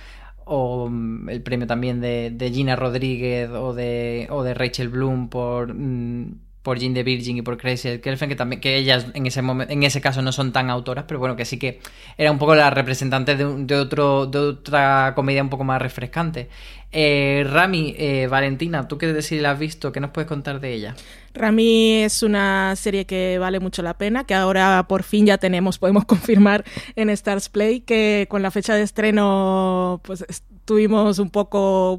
[0.48, 5.30] o mm, el premio también de, de Gina Rodríguez o de, o de Rachel Bloom
[5.30, 9.25] por, mm, por Jean de Virgin y por Crazy Girlfriend, que también que ellas en
[9.25, 11.80] ese momento, en ese caso no son tan autoras, pero bueno, que sí que
[12.17, 16.49] era un poco la representante de, otro, de otra comedia un poco más refrescante.
[16.91, 20.73] Eh, Rami, eh, Valentina, tú qué decir la has visto, ¿qué nos puedes contar de
[20.73, 20.93] ella?
[21.34, 25.80] Rami es una serie que vale mucho la pena, que ahora por fin ya tenemos,
[25.80, 26.65] podemos confirmar
[26.97, 30.25] en Stars Play, que con la fecha de estreno pues
[30.67, 31.97] estuvimos un poco,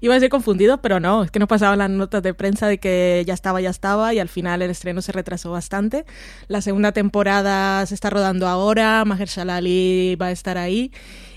[0.00, 2.78] iba a decir confundidos, pero no, es que nos pasaban las notas de prensa de
[2.78, 6.04] que ya estaba, ya estaba, y al final el estreno se retrasó bastante.
[6.48, 10.90] La segunda temporada se está rodando ahora, Mahershala Ali va a estar ahí.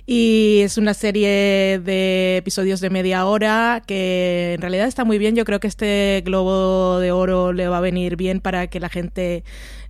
[0.08, 5.36] Y es una serie de episodios de media hora que en realidad está muy bien.
[5.36, 8.90] Yo creo que este Globo de Oro le va a venir bien para que la
[8.90, 9.44] gente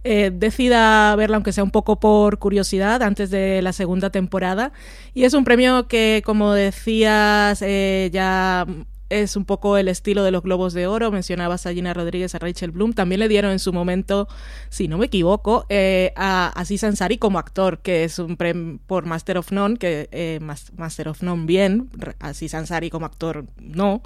[0.03, 4.71] eh, decida verla, aunque sea un poco por curiosidad, antes de la segunda temporada.
[5.13, 8.65] Y es un premio que, como decías, eh, ya
[9.09, 11.11] es un poco el estilo de los Globos de Oro.
[11.11, 12.93] Mencionabas a Gina Rodríguez, a Rachel Bloom.
[12.93, 14.27] También le dieron en su momento,
[14.69, 19.05] si no me equivoco, eh, a Aziz Ansari como actor, que es un premio por
[19.05, 20.39] Master of None, que
[20.77, 24.01] Master of None bien, Aziz Ansari como actor no.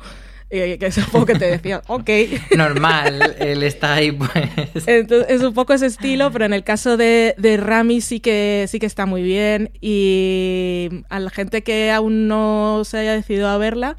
[0.49, 2.09] Eh, que es un poco que te decía, ok.
[2.55, 4.29] Normal, él está ahí, pues.
[4.85, 8.65] Entonces, es un poco ese estilo, pero en el caso de, de Rami sí que,
[8.67, 9.71] sí que está muy bien.
[9.81, 13.97] Y a la gente que aún no se haya decidido a verla,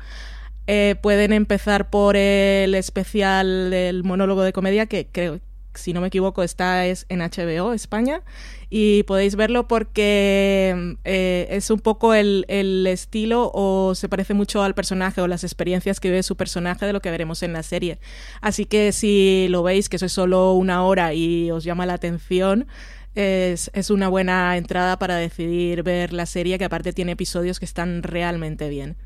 [0.68, 5.40] eh, pueden empezar por el especial del monólogo de comedia que creo
[5.78, 8.22] si no me equivoco está es en HBO España
[8.70, 14.62] y podéis verlo porque eh, es un poco el, el, estilo o se parece mucho
[14.62, 17.62] al personaje o las experiencias que vive su personaje de lo que veremos en la
[17.62, 17.98] serie.
[18.40, 21.94] Así que si lo veis que eso es solo una hora y os llama la
[21.94, 22.66] atención
[23.14, 27.64] es, es una buena entrada para decidir ver la serie que aparte tiene episodios que
[27.64, 28.96] están realmente bien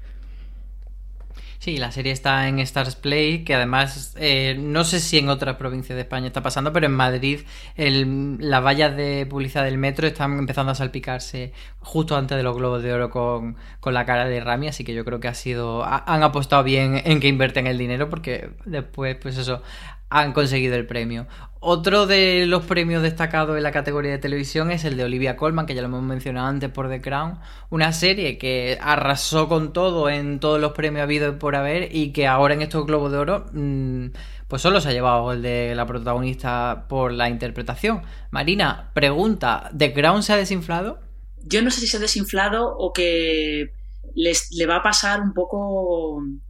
[1.61, 5.57] Sí, la serie está en Stars Play, que además eh, no sé si en otras
[5.57, 7.41] provincias de España está pasando, pero en Madrid
[7.77, 12.57] el, las vallas de publicidad del metro están empezando a salpicarse justo antes de los
[12.57, 15.35] globos de oro con, con la cara de Rami, así que yo creo que ha
[15.35, 19.63] sido han apostado bien en que invierten el dinero porque después pues eso
[20.11, 21.27] han conseguido el premio.
[21.61, 25.67] Otro de los premios destacados en la categoría de televisión es el de Olivia Colman,
[25.67, 30.09] que ya lo hemos mencionado antes por The Crown, una serie que arrasó con todo
[30.09, 33.47] en todos los premios habidos por haber y que ahora en estos Globos de Oro
[33.53, 34.07] mm,
[34.49, 38.03] pues solo se ha llevado el de la protagonista por la interpretación.
[38.31, 40.99] Marina, pregunta, ¿The Crown se ha desinflado?
[41.45, 43.75] Yo no sé si se ha desinflado o que
[44.15, 46.23] le va a pasar un poco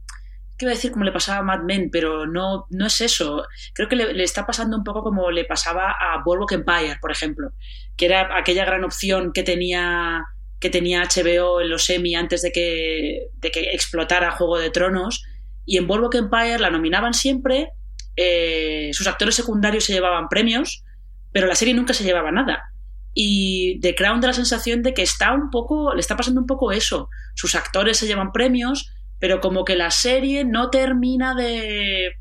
[0.65, 0.91] iba a decir?
[0.91, 3.45] Como le pasaba a Mad Men, pero no, no es eso.
[3.73, 7.51] Creo que le, está pasando un poco como le pasaba a Boardwalk Empire, por ejemplo,
[7.97, 10.25] que era aquella gran opción que tenía
[10.59, 15.23] que tenía HBO en los semi antes de que, de que explotara Juego de Tronos.
[15.65, 17.71] Y en Boardwalk Empire la nominaban siempre,
[18.15, 20.83] eh, sus actores secundarios se llevaban premios,
[21.31, 22.71] pero la serie nunca se llevaba nada.
[23.13, 26.47] Y The Crown da la sensación de que está un poco, le está pasando un
[26.47, 27.09] poco eso.
[27.35, 32.11] Sus actores se llevan premios, pero como que la serie no termina de.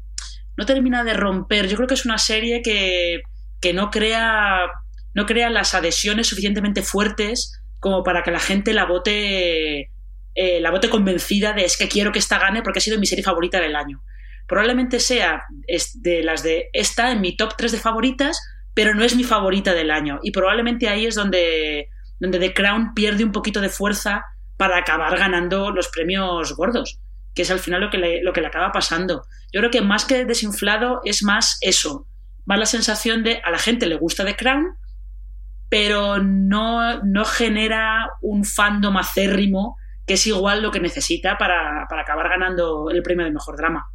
[0.56, 1.66] no termina de romper.
[1.66, 3.22] Yo creo que es una serie que,
[3.60, 4.70] que no crea.
[5.14, 9.90] no crea las adhesiones suficientemente fuertes como para que la gente la vote.
[10.34, 13.06] Eh, la vote convencida de es que quiero que esta gane porque ha sido mi
[13.06, 14.02] serie favorita del año.
[14.46, 15.44] Probablemente sea
[15.94, 18.38] de las de esta en mi top 3 de favoritas,
[18.74, 20.20] pero no es mi favorita del año.
[20.22, 24.24] Y probablemente ahí es donde, donde The Crown pierde un poquito de fuerza
[24.60, 27.00] para acabar ganando los premios gordos,
[27.34, 29.22] que es al final lo que le, lo que le acaba pasando.
[29.54, 32.06] Yo creo que más que desinflado es más eso,
[32.44, 34.76] más la sensación de a la gente le gusta The Crown,
[35.70, 42.02] pero no, no genera un fandom acérrimo que es igual lo que necesita para, para
[42.02, 43.90] acabar ganando el premio de mejor drama.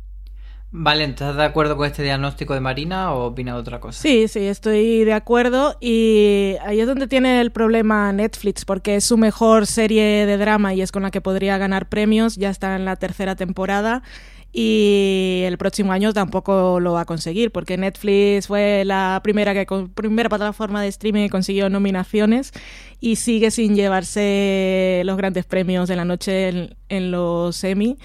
[0.77, 4.01] Vale, ¿estás de acuerdo con este diagnóstico de Marina o opina de otra cosa?
[4.01, 9.05] Sí, sí, estoy de acuerdo y ahí es donde tiene el problema Netflix porque es
[9.05, 12.75] su mejor serie de drama y es con la que podría ganar premios, ya está
[12.75, 14.03] en la tercera temporada
[14.51, 19.65] y el próximo año tampoco lo va a conseguir porque Netflix fue la primera que
[19.95, 22.51] primera plataforma de streaming que consiguió nominaciones
[22.99, 27.97] y sigue sin llevarse los grandes premios de la noche en, en los Emmy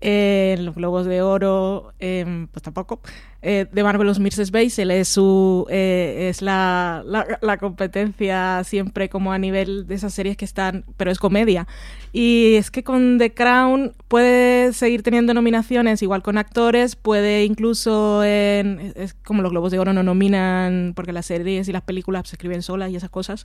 [0.00, 3.00] en los Globos de Oro, pues tampoco.
[3.48, 4.50] Eh, de Marvelous Mrs.
[4.50, 7.04] Basil es, su, eh, es la,
[7.40, 11.68] la, competencia siempre como a nivel de esas series que están, pero es comedia.
[12.12, 18.24] Y es que con The Crown puede seguir teniendo nominaciones, igual con actores, puede incluso
[18.24, 22.28] en, es como los Globos de Oro no nominan, porque las series y las películas
[22.28, 23.44] se escriben solas y esas cosas.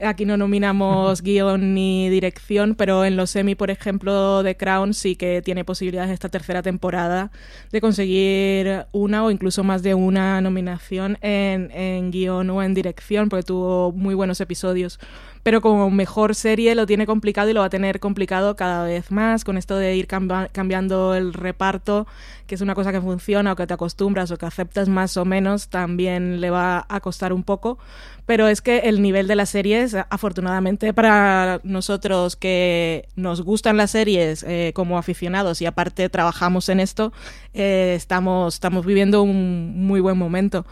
[0.00, 5.14] Aquí no nominamos guion ni dirección, pero en los semi, por ejemplo, The Crown sí
[5.14, 7.30] que tiene posibilidades esta tercera temporada
[7.70, 13.28] de conseguir una o incluso más de una nominación en, en guion o en dirección,
[13.28, 14.98] porque tuvo muy buenos episodios
[15.42, 19.10] pero como mejor serie lo tiene complicado y lo va a tener complicado cada vez
[19.10, 22.06] más con esto de ir cambiando el reparto,
[22.46, 25.24] que es una cosa que funciona o que te acostumbras o que aceptas más o
[25.24, 27.78] menos, también le va a costar un poco,
[28.24, 33.90] pero es que el nivel de las series, afortunadamente para nosotros que nos gustan las
[33.90, 37.12] series eh, como aficionados y aparte trabajamos en esto,
[37.52, 40.64] eh, estamos, estamos viviendo un muy buen momento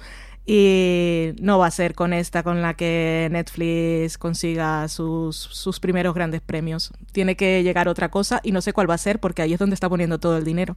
[0.46, 6.14] y no va a ser con esta con la que Netflix consiga sus, sus primeros
[6.14, 6.92] grandes premios.
[7.12, 9.58] Tiene que llegar otra cosa y no sé cuál va a ser porque ahí es
[9.58, 10.76] donde está poniendo todo el dinero.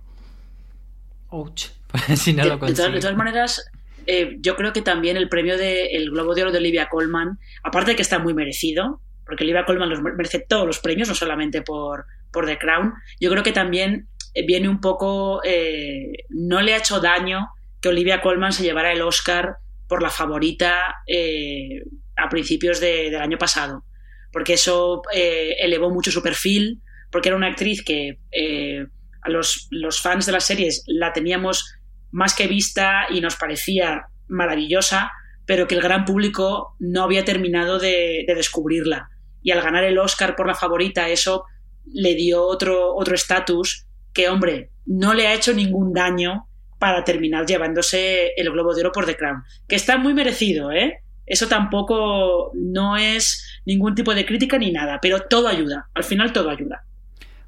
[1.30, 1.68] Ouch.
[2.08, 3.70] Pues si no lo de, de, todas, maneras,
[4.08, 7.92] eh, yo creo que también el premio del Globo de Oro de Olivia Colman, aparte
[7.92, 11.62] de que está muy merecido, porque Olivia Colman los merece todos los premios, no solamente
[11.62, 14.08] por, por The Crown, yo creo que también
[14.48, 17.50] viene un poco, eh, no le ha hecho daño
[17.84, 19.58] que Olivia Colman se llevara el Oscar
[19.90, 21.84] por la favorita eh,
[22.16, 23.84] a principios del año pasado,
[24.32, 28.86] porque eso eh, elevó mucho su perfil, porque era una actriz que eh,
[29.22, 29.70] a los,
[30.02, 31.76] fans de las series la teníamos
[32.10, 35.12] más que vista y nos parecía maravillosa,
[35.46, 39.10] pero que el gran público no había terminado de, de descubrirla.
[39.42, 41.44] Y al ganar el Oscar por la favorita, eso
[41.86, 46.48] le dio otro estatus que, hombre, no le ha hecho ningún daño
[46.84, 49.46] para terminar llevándose el Globo de Oro por The Crown.
[49.70, 51.00] Que está muy merecido, ¿eh?
[51.26, 55.88] Eso tampoco no es ningún tipo de crítica ni nada, pero todo ayuda.
[55.94, 56.84] Al final todo ayuda.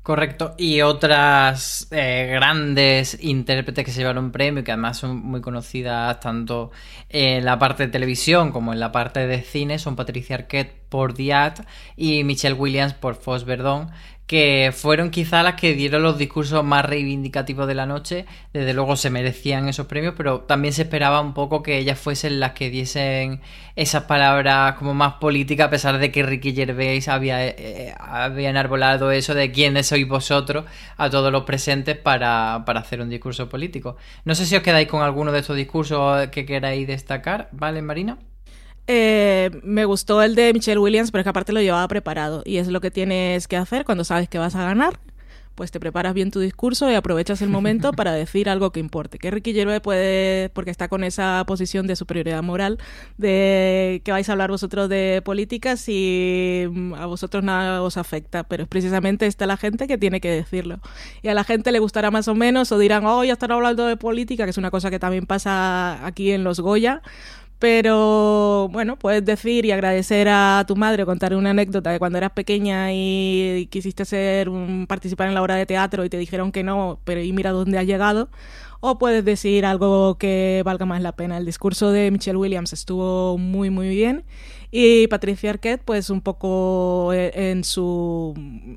[0.03, 0.55] Correcto.
[0.57, 6.71] Y otras eh, grandes intérpretes que se llevaron premio, que además son muy conocidas tanto
[7.09, 11.13] en la parte de televisión como en la parte de cine, son Patricia Arquette por
[11.13, 11.67] Diat
[11.97, 13.89] y Michelle Williams por Foss Verdon,
[14.27, 18.25] que fueron quizá las que dieron los discursos más reivindicativos de la noche.
[18.53, 22.39] Desde luego se merecían esos premios, pero también se esperaba un poco que ellas fuesen
[22.39, 23.41] las que diesen
[23.75, 28.49] esas palabras como más políticas, a pesar de que Ricky Gervais había, eh, eh, había
[28.49, 30.65] enarbolado eso de quiénes sois vosotros
[30.97, 33.97] a todos los presentes para, para hacer un discurso político.
[34.23, 38.17] No sé si os quedáis con alguno de estos discursos que queráis destacar, ¿vale, Marina?
[38.87, 42.57] Eh, me gustó el de Michelle Williams, pero es que aparte lo llevaba preparado y
[42.57, 44.99] es lo que tienes que hacer cuando sabes que vas a ganar.
[45.55, 49.17] pues te preparas bien tu discurso y aprovechas el momento para decir algo que importe.
[49.19, 52.77] Que Ricky Gervais puede, porque está con esa posición de superioridad moral,
[53.17, 58.43] de que vais a hablar vosotros de políticas y mm, a vosotros nada os afecta,
[58.43, 60.79] pero es precisamente esta la gente que tiene que decirlo.
[61.21, 63.85] Y a la gente le gustará más o menos o dirán, oh, ya están hablando
[63.85, 67.01] de política, que es una cosa que también pasa aquí en los Goya,
[67.59, 72.31] pero bueno, puedes decir y agradecer a tu madre, contar una anécdota de cuando eras
[72.31, 74.49] pequeña y quisiste ser
[74.87, 77.77] participar en la obra de teatro y te dijeron que no, pero y mira dónde
[77.77, 78.29] has llegado.
[78.81, 81.37] O puedes decir algo que valga más la pena.
[81.37, 84.25] El discurso de Michelle Williams estuvo muy, muy bien.
[84.69, 88.33] Y Patricia Arquette, pues un poco eh, en su,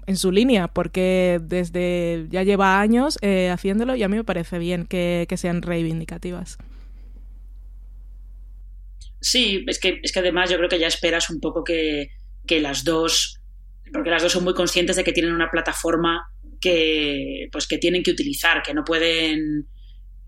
[0.07, 4.59] en su línea, porque desde ya lleva años eh, haciéndolo y a mí me parece
[4.59, 6.59] bien que sean reivindicativas.
[9.21, 12.11] Sí, es que, es que además yo creo que ya esperas un poco que,
[12.49, 13.41] las dos,
[13.93, 18.03] porque las dos son muy conscientes de que tienen una plataforma que, pues, que tienen
[18.03, 19.67] que utilizar, que no pueden,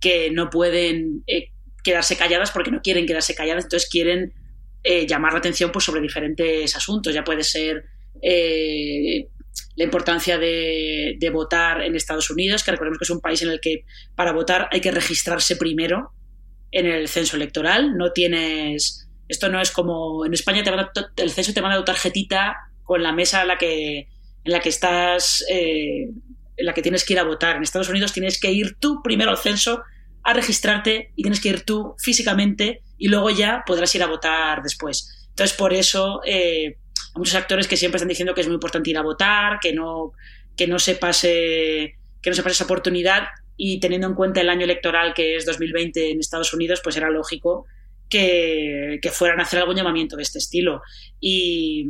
[0.00, 1.50] que no pueden eh,
[1.82, 4.34] quedarse calladas porque no quieren quedarse calladas, entonces quieren
[4.82, 7.14] eh, llamar la atención pues, sobre diferentes asuntos.
[7.14, 7.84] Ya puede ser
[8.22, 9.28] eh,
[9.76, 13.60] la importancia de, votar en Estados Unidos, que recordemos que es un país en el
[13.60, 13.84] que
[14.14, 16.12] para votar hay que registrarse primero
[16.72, 17.96] en el censo electoral.
[17.96, 19.08] No tienes.
[19.28, 20.24] Esto no es como.
[20.24, 24.08] En España te el censo te manda tu tarjetita con la mesa en la que,
[24.44, 25.44] en la que estás.
[25.50, 26.08] Eh,
[26.56, 27.56] en la que tienes que ir a votar.
[27.56, 29.82] En Estados Unidos tienes que ir tú primero al censo
[30.22, 34.62] a registrarte y tienes que ir tú físicamente y luego ya podrás ir a votar
[34.62, 35.28] después.
[35.30, 36.76] Entonces, por eso eh,
[37.14, 39.72] hay muchos actores que siempre están diciendo que es muy importante ir a votar, que
[39.72, 40.12] no,
[40.54, 43.28] que no se pase que no se pase esa oportunidad
[43.62, 47.10] y teniendo en cuenta el año electoral que es 2020 en Estados Unidos, pues era
[47.10, 47.66] lógico
[48.08, 50.80] que, fueran a hacer algún llamamiento de este estilo.
[51.20, 51.86] Y,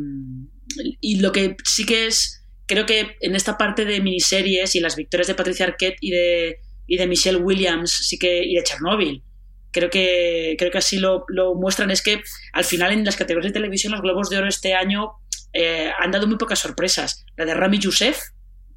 [1.00, 4.96] y, lo que sí que es, creo que en esta parte de miniseries y las
[4.96, 6.56] victorias de Patricia Arquette y de,
[6.88, 9.22] y de Michelle Williams sí que, y de Chernobyl,
[9.70, 12.20] creo que, creo que así lo, lo, muestran, es que
[12.52, 15.12] al final en las categorías de televisión los Globos de Oro este año
[15.52, 17.24] eh, han dado muy pocas sorpresas.
[17.36, 18.20] La de Rami Youssef,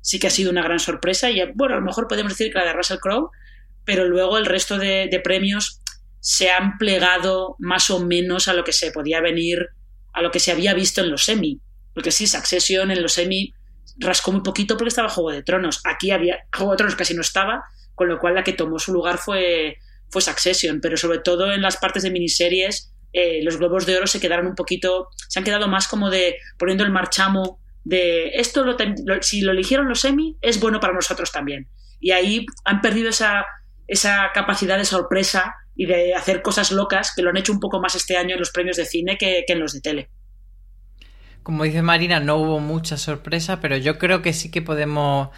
[0.03, 2.59] sí que ha sido una gran sorpresa y bueno, a lo mejor podemos decir que
[2.59, 3.31] la de Russell Crowe,
[3.85, 5.79] pero luego el resto de, premios
[6.19, 9.69] se han plegado más o menos a lo que se podía venir,
[10.13, 11.61] a lo que se había visto en los semi.
[11.93, 13.53] Porque sí, Succession en los semi
[13.97, 15.81] rascó muy poquito porque estaba Juego de Tronos.
[15.85, 17.63] Aquí había Juego de Tronos casi no estaba,
[17.95, 19.77] con lo cual la que tomó su lugar fue,
[20.09, 20.81] fue Succession.
[20.81, 24.47] Pero sobre todo en las partes de miniseries, eh, los Globos de Oro se quedaron
[24.47, 28.65] un poquito, se han quedado más como de poniendo el marchamo de esto
[29.21, 31.67] si lo eligieron los semi es bueno para nosotros también.
[31.99, 33.45] Y ahí han perdido esa,
[33.87, 37.79] esa capacidad de sorpresa y de hacer cosas locas que lo han hecho un poco
[37.79, 40.09] más este año en los premios de cine que, que en los de tele.
[41.43, 45.29] Como dice Marina, no hubo mucha sorpresa, pero yo creo que sí que podemos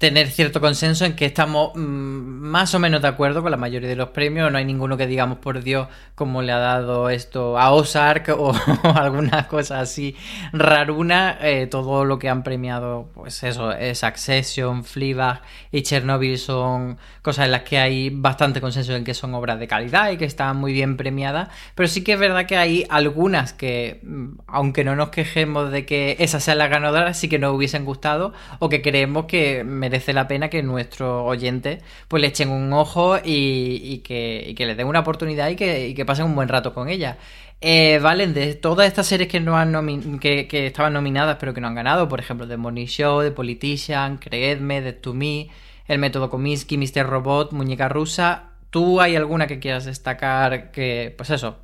[0.00, 3.86] tener cierto consenso en que estamos mm, más o menos de acuerdo con la mayoría
[3.86, 4.50] de los premios.
[4.50, 8.54] No hay ninguno que digamos, por Dios, como le ha dado esto a Ozark o
[8.94, 10.16] alguna cosa así
[10.54, 11.36] raruna.
[11.42, 17.44] Eh, todo lo que han premiado, pues eso, es Accession, Fleabag y Chernobyl son cosas
[17.44, 20.56] en las que hay bastante consenso en que son obras de calidad y que están
[20.56, 21.50] muy bien premiadas.
[21.74, 25.84] Pero sí que es verdad que hay algunas que, mm, aunque no nos quejemos de
[25.84, 30.12] que esas sean las ganadoras, sí que nos hubiesen gustado o que creemos que merece
[30.12, 35.00] la pena que nuestros oyentes pues le echen un ojo y, que, les den una
[35.00, 37.18] oportunidad y que, pasen un buen rato con ella.
[37.60, 41.66] Eh, Valen, de todas estas series que, no han que, estaban nominadas pero que no
[41.66, 45.48] han ganado, por ejemplo, The Morning Show, The Politician, Creedme, The To Me,
[45.88, 47.04] El Método Comiskey, Mr.
[47.04, 51.58] Robot, Muñeca Rusa, ¿tú hay alguna que quieras destacar que, pues eso,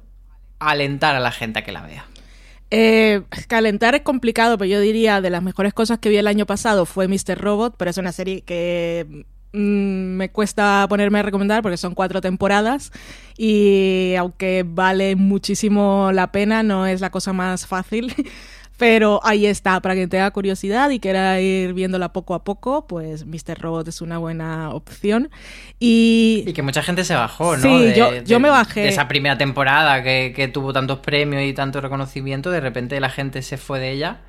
[0.59, 2.05] alentar a la gente a que la vea?
[2.71, 6.47] Eh, calentar es complicado, pero yo diría de las mejores cosas que vi el año
[6.47, 7.39] pasado fue Mr.
[7.39, 9.59] Robot, pero es una serie que mm,
[10.17, 12.91] me cuesta ponerme a recomendar porque son cuatro temporadas
[13.37, 18.13] y aunque vale muchísimo la pena, no es la cosa más fácil.
[18.77, 23.25] Pero ahí está, para quien tenga curiosidad y quiera ir viéndola poco a poco, pues
[23.25, 23.59] Mr.
[23.59, 25.31] Robot es una buena opción.
[25.81, 27.63] Y, y que mucha gente se bajó, ¿no?
[27.63, 27.95] Sí,
[28.27, 28.83] yo, me bajé.
[28.83, 33.11] De esa primera temporada que, que tuvo tantos premios y tanto reconocimiento, de repente la
[33.11, 34.21] gente se fue de ella.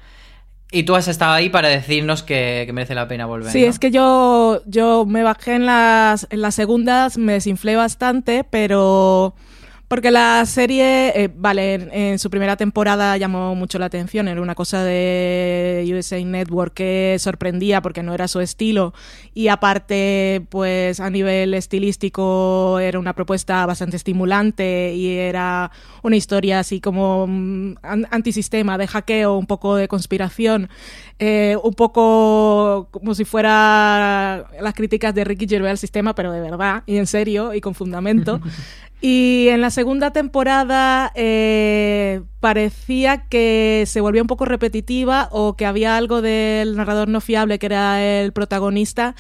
[0.69, 3.51] Y tú has estado ahí para decirnos que, merece la pena volver.
[3.51, 8.43] Sí, es que yo, yo me bajé en las, en las segundas, me desinflé bastante,
[8.43, 9.33] pero
[9.87, 14.53] Porque la serie, eh, vale, en, su primera temporada llamó mucho la atención, era una
[14.53, 18.93] cosa de USA Network que sorprendía porque no era su estilo.
[19.33, 25.71] Y aparte, pues a nivel estilístico era una propuesta bastante estimulante y era
[26.03, 30.69] una historia así como mm, antisistema, de hackeo, un poco de conspiración,
[31.19, 36.41] eh, un poco como si fuera las críticas de Ricky Gervais al sistema, pero de
[36.41, 38.39] verdad y en serio y con fundamento.
[38.99, 45.67] Y en la segunda temporada eh, parecía que se volvía un poco repetitiva o que
[45.67, 49.13] había algo del narrador no fiable que era el protagonista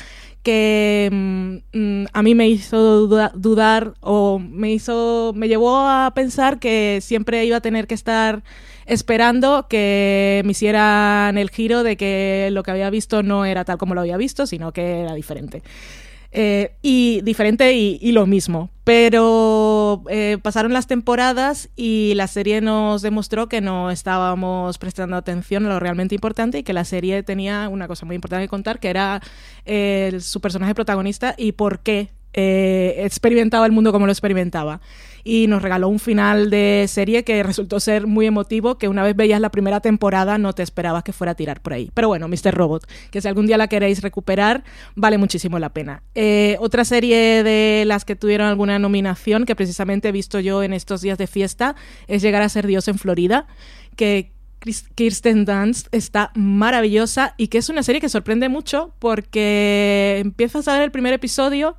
[0.43, 6.59] que mm, mm, a mí me hizo dudar o me hizo me llevó a pensar
[6.59, 8.43] que siempre iba a tener que estar
[8.85, 13.77] esperando que me hicieran el giro de que lo que había visto no era tal
[13.77, 15.61] como lo había visto, sino que era diferente.
[16.39, 18.69] Eh, y diferente y, lo mismo.
[18.83, 25.65] Pero eh, pasaron las temporadas y la serie nos demostró que no estábamos prestando atención
[25.65, 28.79] a lo realmente importante y que la serie tenía una cosa muy importante que contar,
[28.79, 29.19] que era
[29.65, 34.79] eh, su personaje protagonista y por qué experimentaba el mundo como lo experimentaba
[35.27, 39.13] y nos regaló un final de serie que resultó ser muy emotivo, que una vez
[39.13, 41.91] veías la primera temporada no te esperabas que fuera a tirar por ahí.
[41.93, 42.53] Pero bueno, Mr.
[42.53, 44.63] Robot, que si algún día la queréis recuperar,
[44.95, 46.01] vale muchísimo la pena.
[46.15, 50.71] Eh, otra serie de las que tuvieron alguna nominación, que precisamente he visto yo en
[50.71, 51.75] estos días de fiesta,
[52.07, 53.47] es Llegar a ser Dios en Florida,
[53.97, 54.31] que
[54.95, 60.73] Kirsten Dunst está maravillosa y que es una serie que sorprende mucho porque empiezas a
[60.73, 61.75] ver el primer episodio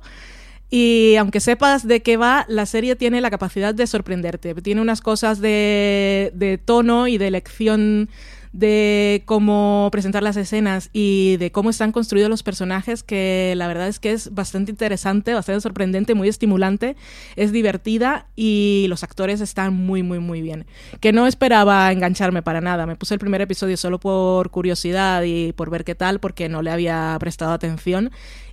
[0.69, 4.53] y aunque sepas de qué va, la serie tiene la capacidad de sorprenderte.
[4.55, 8.09] Tiene unas cosas de, tono y de elección
[8.51, 13.87] de cómo presentar las escenas y de cómo están construidos los personajes, que la verdad
[13.87, 16.95] es que es bastante interesante, bastante sorprendente, muy estimulante,
[17.35, 20.65] es divertida y los actores están muy, muy, muy bien.
[20.99, 25.53] Que no esperaba engancharme para nada, me puse el primer episodio solo por curiosidad y
[25.53, 28.09] por ver qué tal, porque no le había prestado atención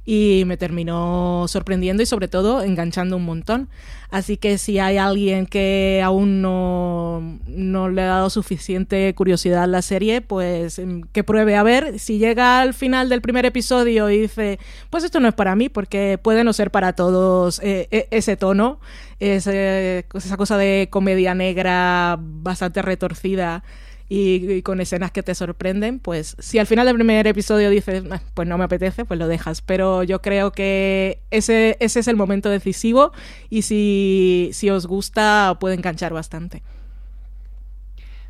[0.06, 3.68] y me terminó sorprendiendo y sobre todo enganchando un montón.
[4.08, 9.66] Así que si hay alguien que aún no, no le ha dado suficiente curiosidad a
[9.66, 11.98] la serie, pues em, que pruebe a ver.
[11.98, 15.68] Si llega al final del primer episodio y dice, pues esto no es para mí,
[15.68, 18.78] porque puede no ser para todos eh, e, ese tono,
[19.18, 23.64] esa cosa de comedia negra bastante retorcida
[24.08, 28.04] y, con escenas que te sorprenden, pues si al final del primer episodio dices,
[28.34, 29.62] pues no me apetece, pues lo dejas.
[29.62, 33.12] Pero yo creo que ese, ese es el momento decisivo
[33.50, 36.62] y si, si os gusta puede enganchar bastante.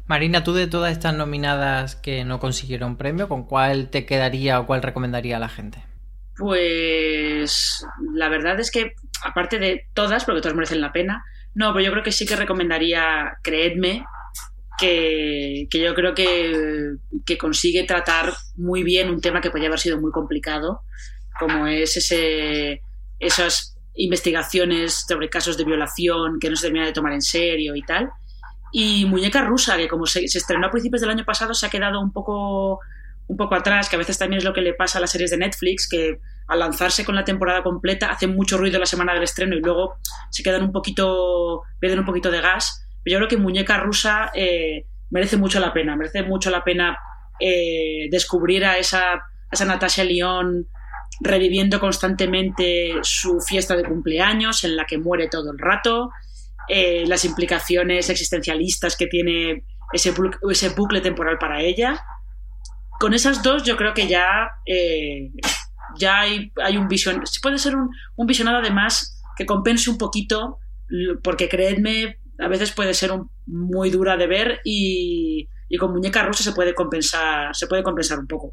[0.07, 4.66] Marina, tú de todas estas nominadas que no consiguieron premio, ¿con cuál te quedaría o
[4.66, 5.83] cuál recomendaría a la gente?
[6.37, 11.24] Pues la verdad es que, aparte de todas, porque todas merecen la pena,
[11.55, 14.05] no, pero yo creo que sí que recomendaría Creedme,
[14.79, 16.97] que, yo creo que,
[17.39, 20.83] consigue tratar muy bien un tema que podría haber sido muy complicado,
[21.39, 22.83] como es ese,
[23.18, 27.83] esas investigaciones sobre casos de violación que no se termina de tomar en serio y
[27.83, 28.11] tal.
[28.72, 32.01] Y Muñeca Rusa, que como se, estrenó a principios del año pasado, se ha quedado
[32.01, 32.81] un poco,
[33.27, 35.31] un poco atrás, que a veces también es lo que le pasa a las series
[35.31, 39.22] de Netflix, que al lanzarse con la temporada completa hacen mucho ruido la semana del
[39.22, 39.97] estreno y luego
[40.31, 44.87] se quedan un poquito, pierden un poquito de gas yo creo que Muñeca Rusa eh,
[45.11, 46.99] merece mucho la pena, merece mucho la pena
[47.39, 50.67] eh, descubrir a esa, esa Natasha Lyon
[51.21, 56.11] reviviendo constantemente su fiesta de cumpleaños en la que muere todo el rato,
[56.69, 60.13] eh, las implicaciones existencialistas que tiene ese,
[60.51, 62.03] ese bucle temporal para ella.
[62.99, 64.51] Con esas dos yo creo que ya,
[65.99, 70.59] ya hay, hay, un vision, puede ser un, un visionado además que compense un poquito,
[71.23, 73.12] porque creedme, a veces puede ser
[73.47, 78.26] muy dura de ver y, con muñeca rusa se puede compensar, se puede compensar un
[78.26, 78.53] poco.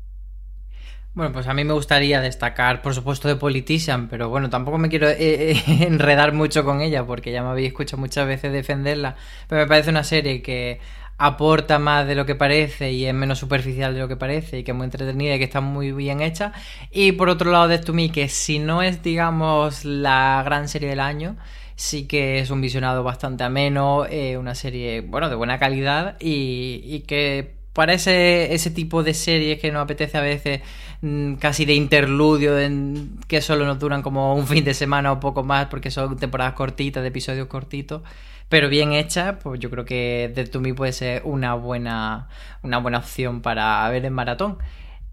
[1.14, 4.90] Bueno, pues a mí me gustaría destacar, por supuesto, de Politician, pero bueno, tampoco me
[4.90, 9.16] quiero eh, eh, enredar mucho con ella, porque ya me habéis escuchado muchas veces defenderla,
[9.48, 10.80] pero me parece una serie que
[11.18, 14.64] aporta más de lo que parece y es menos superficial de lo que parece y
[14.64, 16.54] que es muy entretenida y que está muy bien hecha.
[16.92, 20.90] Y por otro lado, de To Me, que si no es, digamos, la gran serie
[20.90, 21.38] del año,
[21.76, 27.02] sí que es un visionado bastante ameno, eh, una serie, bueno, de buena calidad y,
[27.08, 30.62] que para ese, ese, tipo de series que nos apetece a veces
[31.02, 35.20] mm, casi de interludio, en, que solo nos duran como un fin de semana o
[35.20, 38.04] poco más porque son temporadas cortitas, de episodios cortitos,
[38.50, 42.28] pero bien hechas, pues yo creo que The To Me puede ser una buena,
[42.62, 44.58] una buena opción para ver en maratón.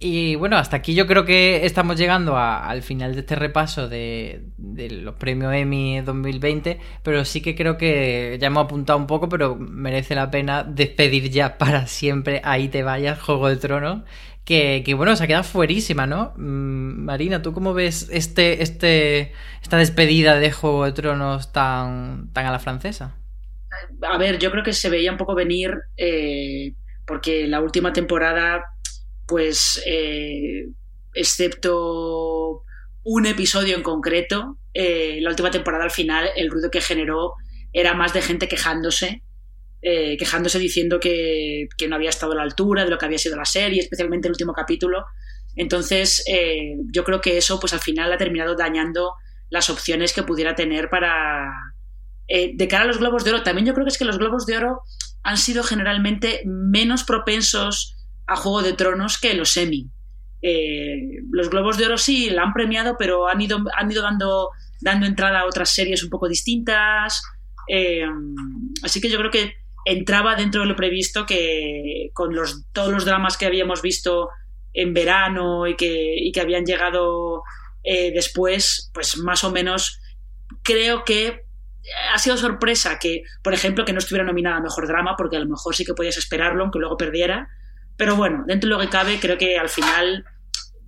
[0.03, 4.47] Y bueno, hasta aquí yo creo que estamos llegando al final de este repaso de,
[4.57, 9.57] los premios Emmy 2020, pero sí que creo que ya hemos apuntado un poco, pero
[9.57, 14.05] merece la pena despedir ya para siempre Ahí te vayas, Juego de Tronos,
[14.47, 16.33] que, bueno, se ha quedado fuerísima, ¿no?
[16.39, 22.47] Mm, Marina, ¿tú cómo ves este, este, esta despedida de Juego de Tronos tan, tan
[22.47, 23.17] a la francesa?
[24.01, 26.73] A ver, yo creo que se veía un poco venir eh,
[27.07, 28.65] porque la última temporada
[29.31, 30.67] pues eh,
[31.15, 32.65] excepto
[33.05, 37.35] un episodio en concreto, eh, la última temporada al final el ruido que generó
[37.73, 39.23] era más de gente quejándose,
[39.83, 43.37] eh, quejándose diciendo que, no había estado a la altura de lo que había sido
[43.37, 45.05] la serie, especialmente el último capítulo.
[45.55, 46.25] Entonces,
[46.93, 49.13] yo creo que eso, pues al final ha terminado dañando
[49.49, 51.53] las opciones que pudiera tener para.
[52.29, 53.43] de cara a los globos de oro.
[53.45, 54.83] También yo creo que es que los globos de oro
[55.23, 57.97] han sido generalmente menos propensos
[58.31, 59.89] a Juego de Tronos que los Emmy.
[60.41, 64.51] Eh, los Globos de Oro sí la han premiado, pero han ido, han ido dando,
[64.81, 67.23] dando entrada a otras series un poco distintas.
[67.69, 68.07] Eh,
[68.85, 69.55] así que yo creo que
[69.85, 74.29] entraba dentro de lo previsto que con los, todos los dramas que habíamos visto
[74.73, 77.43] en verano y que, que habían llegado
[77.83, 80.01] eh, después, pues más o menos
[80.63, 81.47] creo que
[82.15, 85.41] ha sido sorpresa que, por ejemplo, que no estuviera nominada a Mejor Drama, porque a
[85.41, 87.49] lo mejor sí que podías esperarlo, aunque luego perdiera.
[88.01, 90.25] Pero bueno, dentro de lo que cabe, creo que al final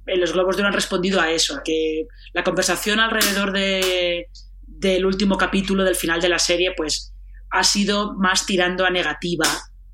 [0.07, 4.31] eh, los Globos de Oro han respondido a eso, a que la conversación alrededor de,
[4.63, 7.13] del último capítulo, del final de la serie, pues
[7.51, 9.45] ha sido más tirando a negativa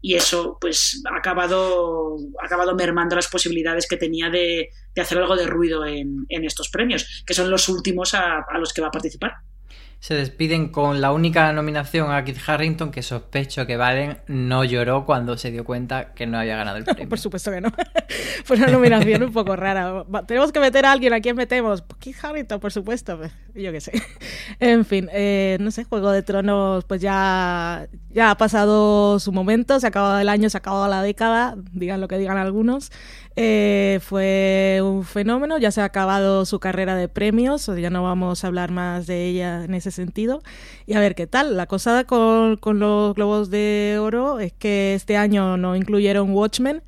[0.00, 5.34] y eso pues ha acabado, ha acabado mermando las posibilidades que tenía de, hacer algo
[5.34, 9.32] de ruido en, estos premios, que son los últimos a los que va a participar
[10.00, 15.04] se despiden con la única nominación a Kit Harrington que sospecho que Valen no lloró
[15.04, 17.08] cuando se dio cuenta que no había ganado el premio.
[17.08, 17.72] Por supuesto que no.
[18.44, 20.04] Fue una nominación un poco rara.
[20.26, 21.82] Tenemos que meter a alguien, ¿a quién metemos?
[21.98, 23.18] Kit Harrington, por supuesto.
[23.18, 23.92] Pues, yo qué sé.
[24.60, 29.78] En fin, eh, no sé, Juego de Tronos pues ya, ya ha pasado su momento,
[29.78, 32.90] se ha acabado el año, se ha acabado la década, digan lo que digan algunos.
[33.40, 38.42] Eh, fue un fenómeno, ya se ha acabado su carrera de premios, ya no vamos
[38.42, 40.42] a hablar más de ella en ese sentido.
[40.86, 41.56] Y a ver qué tal.
[41.56, 46.82] La cosa con, con los Globos de Oro es que este año no incluyeron Watchmen.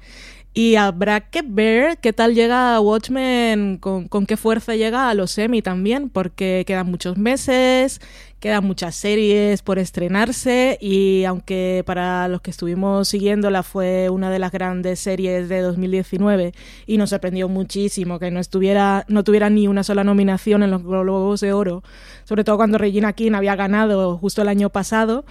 [0.53, 5.38] Y habrá que ver qué tal llega Watchmen, con, con, qué fuerza llega a los
[5.38, 8.01] Emmy también, porque quedan muchos meses,
[8.40, 14.38] quedan muchas series por estrenarse y aunque para los que estuvimos siguiéndola fue una de
[14.38, 16.53] las grandes series de 2019
[16.86, 20.82] y nos sorprendió muchísimo que no estuviera no tuviera ni una sola nominación en los
[20.82, 21.84] Globos de Oro,
[22.24, 25.24] sobre todo cuando Regina King había ganado justo el año pasado.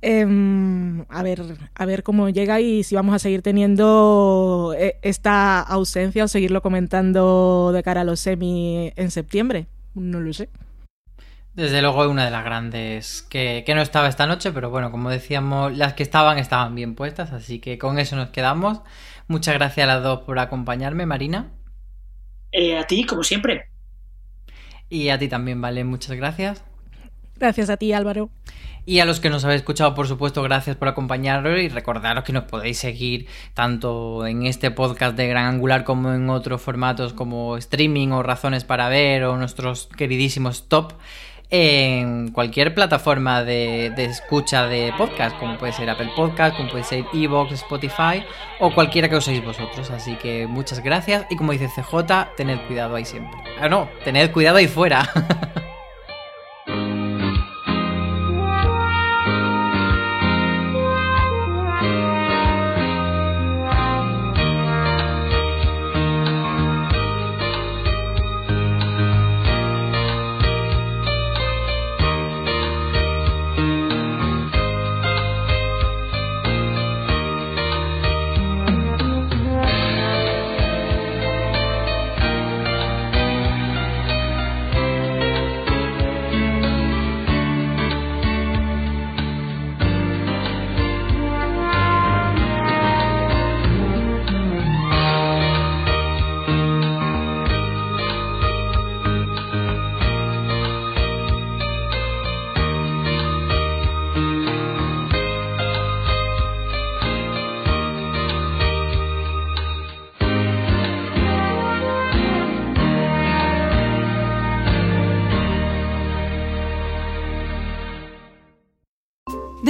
[0.00, 1.42] Em, a ver
[1.74, 6.62] a ver cómo llega y si vamos a seguir teniendo eh, esta ausencia o seguirlo
[6.62, 9.66] comentando de cara a los semi en septiembre.
[9.94, 10.50] No lo sé.
[11.54, 15.10] Desde luego es una de las grandes que, no estaba esta noche, pero bueno, como
[15.10, 18.80] decíamos, las que estaban estaban bien puestas, así que con eso nos quedamos.
[19.26, 21.50] Muchas gracias a las dos por acompañarme, Marina.
[22.52, 23.70] Eh, a ti, como siempre.
[24.88, 26.62] Y a ti también, Vale, muchas gracias.
[27.38, 28.30] Gracias a ti, Álvaro.
[28.88, 32.32] Y a los que nos habéis escuchado, por supuesto, gracias por acompañarnos y recordaros que
[32.32, 37.58] nos podéis seguir tanto en este podcast de Gran Angular como en otros formatos como
[37.58, 40.94] streaming o razones para ver o nuestros queridísimos top
[41.50, 47.04] en cualquier plataforma de, escucha de podcast, como puede ser Apple Podcast, como puede ser
[47.12, 48.24] Evox, Spotify
[48.58, 49.90] o cualquiera que uséis vosotros.
[49.90, 53.38] Así que muchas gracias y como dice CJ, tened cuidado ahí siempre.
[53.60, 55.10] Ah, no, tened cuidado ahí fuera.